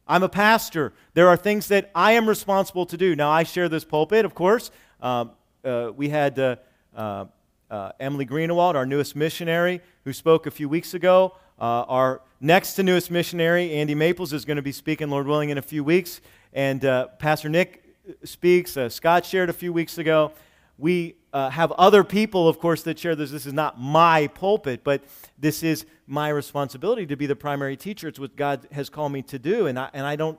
[0.07, 0.93] I'm a pastor.
[1.15, 3.15] There are things that I am responsible to do.
[3.15, 4.71] Now, I share this pulpit, of course.
[5.01, 5.33] Um,
[5.65, 6.57] uh, we had uh,
[6.97, 7.27] uh,
[7.71, 11.37] uh, Emily Greenewald, our newest missionary, who spoke a few weeks ago.
[11.61, 15.51] Uh, our next to newest missionary, Andy Maples, is going to be speaking, Lord willing,
[15.51, 16.21] in a few weeks.
[16.53, 16.81] And
[17.19, 17.85] Pastor Nick
[18.25, 18.77] speaks.
[18.89, 20.33] Scott shared a few weeks ago.
[20.81, 23.31] We uh, have other people, of course, that share this.
[23.31, 25.05] This is not my pulpit, but
[25.39, 28.09] this is my responsibility to be the primary teacher.
[28.09, 29.67] It's what God has called me to do.
[29.67, 30.39] And I, and I don't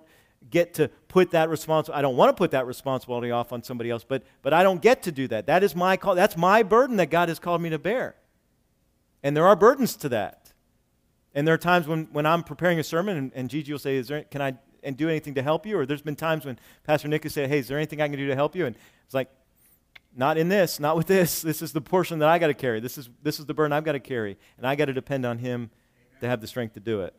[0.49, 1.99] get to put that responsibility.
[1.99, 4.81] I don't want to put that responsibility off on somebody else, but, but I don't
[4.81, 5.45] get to do that.
[5.45, 6.15] That is my call.
[6.15, 8.15] That's my burden that God has called me to bear.
[9.21, 10.51] And there are burdens to that.
[11.35, 13.97] And there are times when, when I'm preparing a sermon and, and Gigi will say,
[13.97, 15.77] is there, can I and do anything to help you?
[15.77, 18.17] Or there's been times when Pastor Nick has said, hey, is there anything I can
[18.17, 18.65] do to help you?
[18.65, 18.75] And
[19.05, 19.29] it's like,
[20.15, 21.41] not in this, not with this.
[21.41, 22.79] This is the portion that I got to carry.
[22.79, 24.37] This is, this is the burden I've got to carry.
[24.57, 25.69] And I got to depend on him
[26.19, 27.13] to have the strength to do it.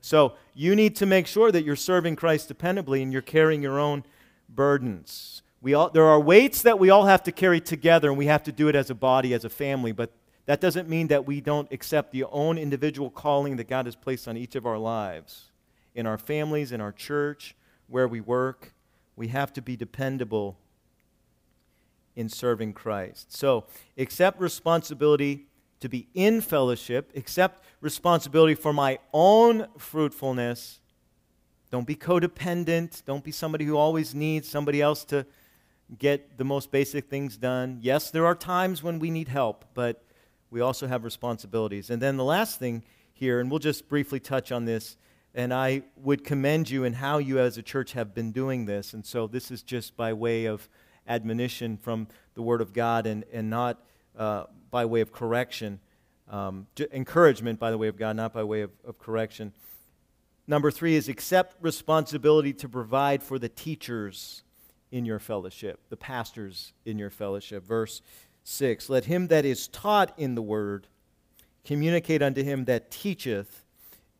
[0.00, 3.78] So you need to make sure that you're serving Christ dependably and you're carrying your
[3.78, 4.04] own
[4.48, 5.42] burdens.
[5.60, 8.42] We all, there are weights that we all have to carry together, and we have
[8.44, 10.10] to do it as a body, as a family, but
[10.46, 14.26] that doesn't mean that we don't accept the own individual calling that God has placed
[14.26, 15.50] on each of our lives.
[15.94, 17.54] In our families, in our church,
[17.88, 18.72] where we work,
[19.16, 20.56] we have to be dependable
[22.20, 23.32] in serving Christ.
[23.32, 23.64] So,
[23.96, 25.46] accept responsibility
[25.80, 30.80] to be in fellowship, accept responsibility for my own fruitfulness.
[31.70, 33.04] Don't be codependent.
[33.04, 35.24] Don't be somebody who always needs somebody else to
[35.98, 37.78] get the most basic things done.
[37.80, 40.04] Yes, there are times when we need help, but
[40.50, 41.90] we also have responsibilities.
[41.90, 44.96] And then the last thing here, and we'll just briefly touch on this,
[45.34, 48.92] and I would commend you in how you as a church have been doing this.
[48.92, 50.68] And so this is just by way of
[51.10, 53.84] admonition from the Word of God and, and not
[54.16, 55.80] uh, by way of correction.
[56.28, 59.52] Um, encouragement by the way of God, not by way of, of correction.
[60.46, 64.44] Number three is accept responsibility to provide for the teachers
[64.92, 67.66] in your fellowship, the pastors in your fellowship.
[67.66, 68.00] Verse
[68.44, 70.86] 6 Let him that is taught in the word
[71.64, 73.64] communicate unto him that teacheth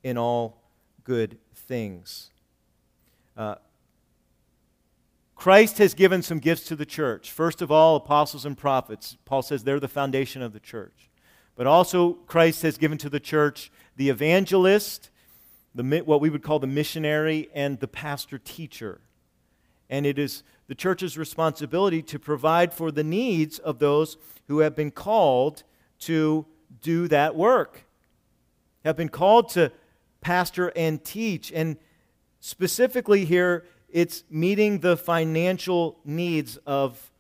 [0.03, 0.63] in all
[1.05, 2.31] good things.
[3.37, 3.55] Uh,
[5.41, 7.31] Christ has given some gifts to the church.
[7.31, 9.17] First of all, apostles and prophets.
[9.25, 11.09] Paul says they're the foundation of the church.
[11.57, 15.09] But also, Christ has given to the church the evangelist,
[15.75, 19.01] the, what we would call the missionary, and the pastor teacher.
[19.89, 24.77] And it is the church's responsibility to provide for the needs of those who have
[24.77, 25.63] been called
[26.01, 26.45] to
[26.83, 27.87] do that work,
[28.85, 29.73] have been called to
[30.21, 31.51] pastor and teach.
[31.51, 31.79] And
[32.41, 37.11] specifically here, it's meeting the financial needs of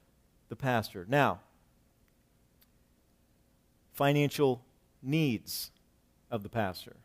[0.48, 1.06] the pastor.
[1.08, 1.40] Now,
[3.92, 4.62] financial
[5.02, 5.70] needs
[6.30, 6.96] of the pastor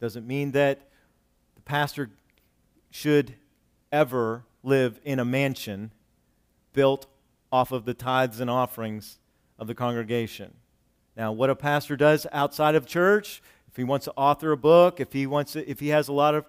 [0.00, 0.88] doesn't mean that
[1.54, 2.10] the pastor
[2.90, 3.34] should
[3.90, 5.92] ever live in a mansion
[6.72, 7.06] built
[7.50, 9.18] off of the tithes and offerings
[9.58, 10.54] of the congregation.
[11.16, 15.00] Now, what a pastor does outside of church, if he wants to author a book,
[15.00, 16.46] if he wants to, if he has a lot of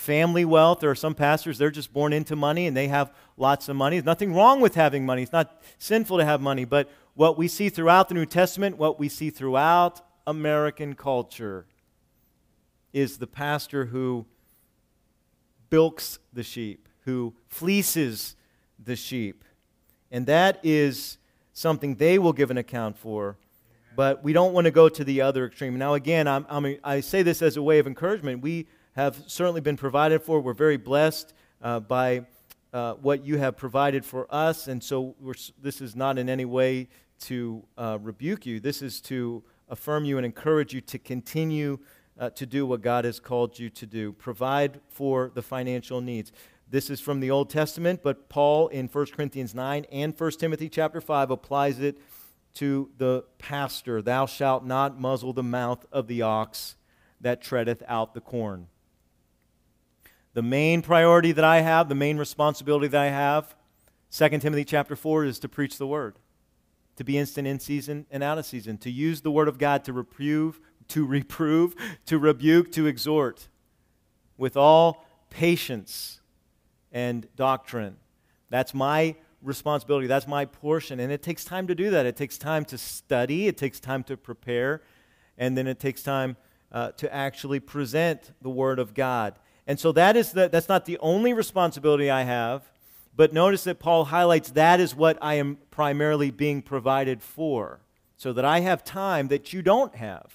[0.00, 0.80] family wealth.
[0.80, 3.96] There are some pastors, they're just born into money and they have lots of money.
[3.96, 5.22] There's nothing wrong with having money.
[5.22, 6.64] It's not sinful to have money.
[6.64, 11.66] But what we see throughout the New Testament, what we see throughout American culture,
[12.94, 14.24] is the pastor who
[15.68, 18.36] bilks the sheep, who fleeces
[18.82, 19.44] the sheep.
[20.10, 21.18] And that is
[21.52, 23.36] something they will give an account for.
[23.96, 25.76] But we don't want to go to the other extreme.
[25.76, 28.40] Now, again, I'm, I'm, i say this as a way of encouragement.
[28.40, 30.40] We have certainly been provided for.
[30.40, 31.32] We're very blessed
[31.62, 32.26] uh, by
[32.72, 34.68] uh, what you have provided for us.
[34.68, 35.14] And so
[35.60, 36.88] this is not in any way
[37.20, 41.78] to uh, rebuke you, this is to affirm you and encourage you to continue
[42.18, 44.12] uh, to do what God has called you to do.
[44.12, 46.32] Provide for the financial needs.
[46.68, 50.68] This is from the Old Testament, but Paul in 1 Corinthians 9 and 1 Timothy
[50.68, 51.98] chapter 5 applies it
[52.54, 54.02] to the pastor.
[54.02, 56.76] Thou shalt not muzzle the mouth of the ox
[57.20, 58.68] that treadeth out the corn.
[60.34, 63.54] The main priority that I have, the main responsibility that I have,
[64.12, 66.18] 2 Timothy chapter 4 is to preach the word,
[66.96, 69.84] to be instant in season and out of season, to use the word of God
[69.84, 71.74] to reprove, to reprove,
[72.06, 73.48] to rebuke, to exhort
[74.36, 76.20] with all patience
[76.92, 77.96] and doctrine.
[78.50, 80.06] That's my responsibility.
[80.06, 81.00] That's my portion.
[81.00, 82.06] And it takes time to do that.
[82.06, 84.82] It takes time to study, it takes time to prepare,
[85.38, 86.36] and then it takes time
[86.72, 89.38] uh, to actually present the Word of God.
[89.70, 92.64] And so that is the, that's not the only responsibility I have,
[93.14, 97.78] but notice that Paul highlights that is what I am primarily being provided for,
[98.16, 100.34] so that I have time that you don't have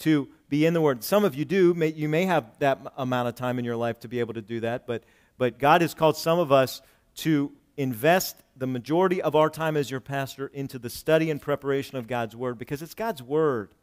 [0.00, 1.04] to be in the Word.
[1.04, 1.72] Some of you do.
[1.72, 4.42] May, you may have that amount of time in your life to be able to
[4.42, 5.04] do that, but,
[5.38, 6.82] but God has called some of us
[7.18, 11.96] to invest the majority of our time as your pastor into the study and preparation
[11.96, 13.76] of God's Word because it's God's Word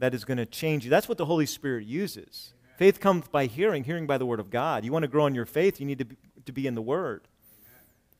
[0.00, 0.90] that is going to change you.
[0.90, 2.54] That's what the Holy Spirit uses.
[2.76, 4.84] Faith comes by hearing, hearing by the Word of God.
[4.84, 6.16] You want to grow in your faith, you need to be,
[6.46, 7.28] to be in the Word.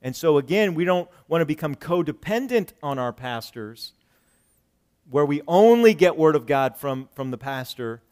[0.01, 3.93] And so, again, we don't want to become codependent on our pastors,
[5.11, 8.03] where we only get Word of God from, from the pastor,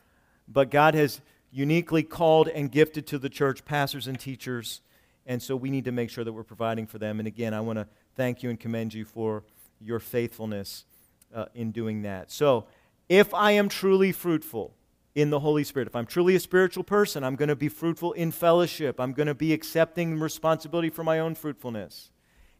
[0.49, 1.21] but God has
[1.51, 4.81] uniquely called and gifted to the church pastors and teachers.
[5.27, 7.21] And so we need to make sure that we're providing for them.
[7.21, 7.87] And again, I want to
[8.17, 9.45] thank you and commend you for
[9.81, 10.85] your faithfulness
[11.35, 12.31] uh, in doing that.
[12.33, 12.67] So,
[13.09, 14.75] if I am truly fruitful,
[15.15, 15.89] in the Holy Spirit.
[15.89, 18.99] If I'm truly a spiritual person, I'm going to be fruitful in fellowship.
[18.99, 22.11] I'm going to be accepting responsibility for my own fruitfulness.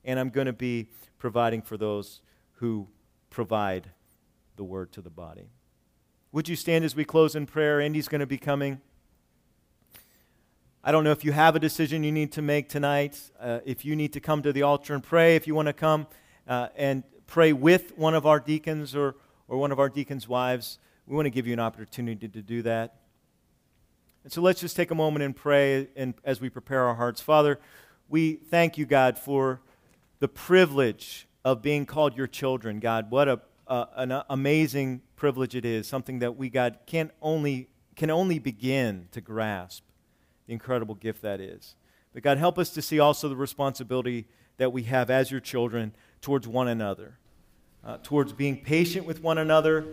[0.05, 0.89] And I'm going to be
[1.19, 2.21] providing for those
[2.55, 2.89] who
[3.31, 3.91] provide
[4.57, 5.49] the word to the body.
[6.33, 7.81] Would you stand as we close in prayer?
[7.81, 8.81] Andy's going to be coming.
[10.85, 13.21] I don't know if you have a decision you need to make tonight.
[13.39, 15.73] Uh, if you need to come to the altar and pray, if you want to
[15.73, 16.07] come
[16.49, 19.15] uh, and pray with one of our deacons or,
[19.47, 22.63] or one of our deacons' wives, we want to give you an opportunity to do
[22.63, 22.97] that.
[24.25, 27.21] And so let's just take a moment and pray and as we prepare our hearts.
[27.21, 27.59] Father,
[28.09, 29.61] we thank you, God, for
[30.21, 32.79] the privilege of being called your children.
[32.79, 37.69] God, what a, uh, an amazing privilege it is, something that we, God, can only,
[37.97, 39.83] can only begin to grasp
[40.47, 41.75] the incredible gift that is.
[42.15, 44.27] But God, help us to see also the responsibility
[44.59, 47.19] that we have as your children towards one another,
[47.85, 49.87] uh, towards being patient with one another,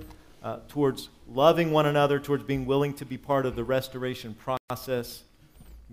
[0.43, 5.23] uh, towards loving one another, towards being willing to be part of the restoration process.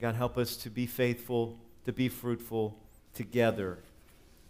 [0.00, 2.76] God, help us to be faithful, to be fruitful
[3.14, 3.78] together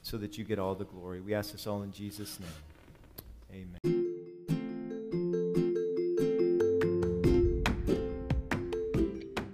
[0.02, 1.20] so that you get all the glory.
[1.20, 3.74] We ask this all in Jesus' name.
[3.84, 4.02] Amen.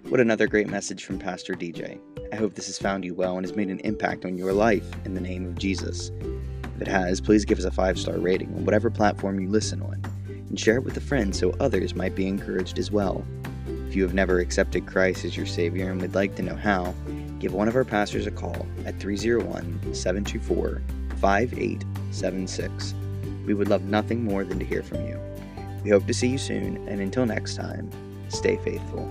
[0.09, 1.99] What another great message from Pastor DJ.
[2.33, 4.85] I hope this has found you well and has made an impact on your life
[5.07, 6.11] in the name of Jesus.
[6.77, 9.81] If it has, please give us a five star rating on whatever platform you listen
[9.81, 10.03] on
[10.53, 13.25] and share it with a friend so others might be encouraged as well.
[13.89, 16.95] If you have never accepted Christ as your Savior and would like to know how,
[17.39, 20.83] give one of our pastors a call at 301 724
[21.19, 22.95] 5876.
[23.47, 25.19] We would love nothing more than to hear from you.
[25.85, 27.91] We hope to see you soon, and until next time,
[28.29, 29.11] stay faithful.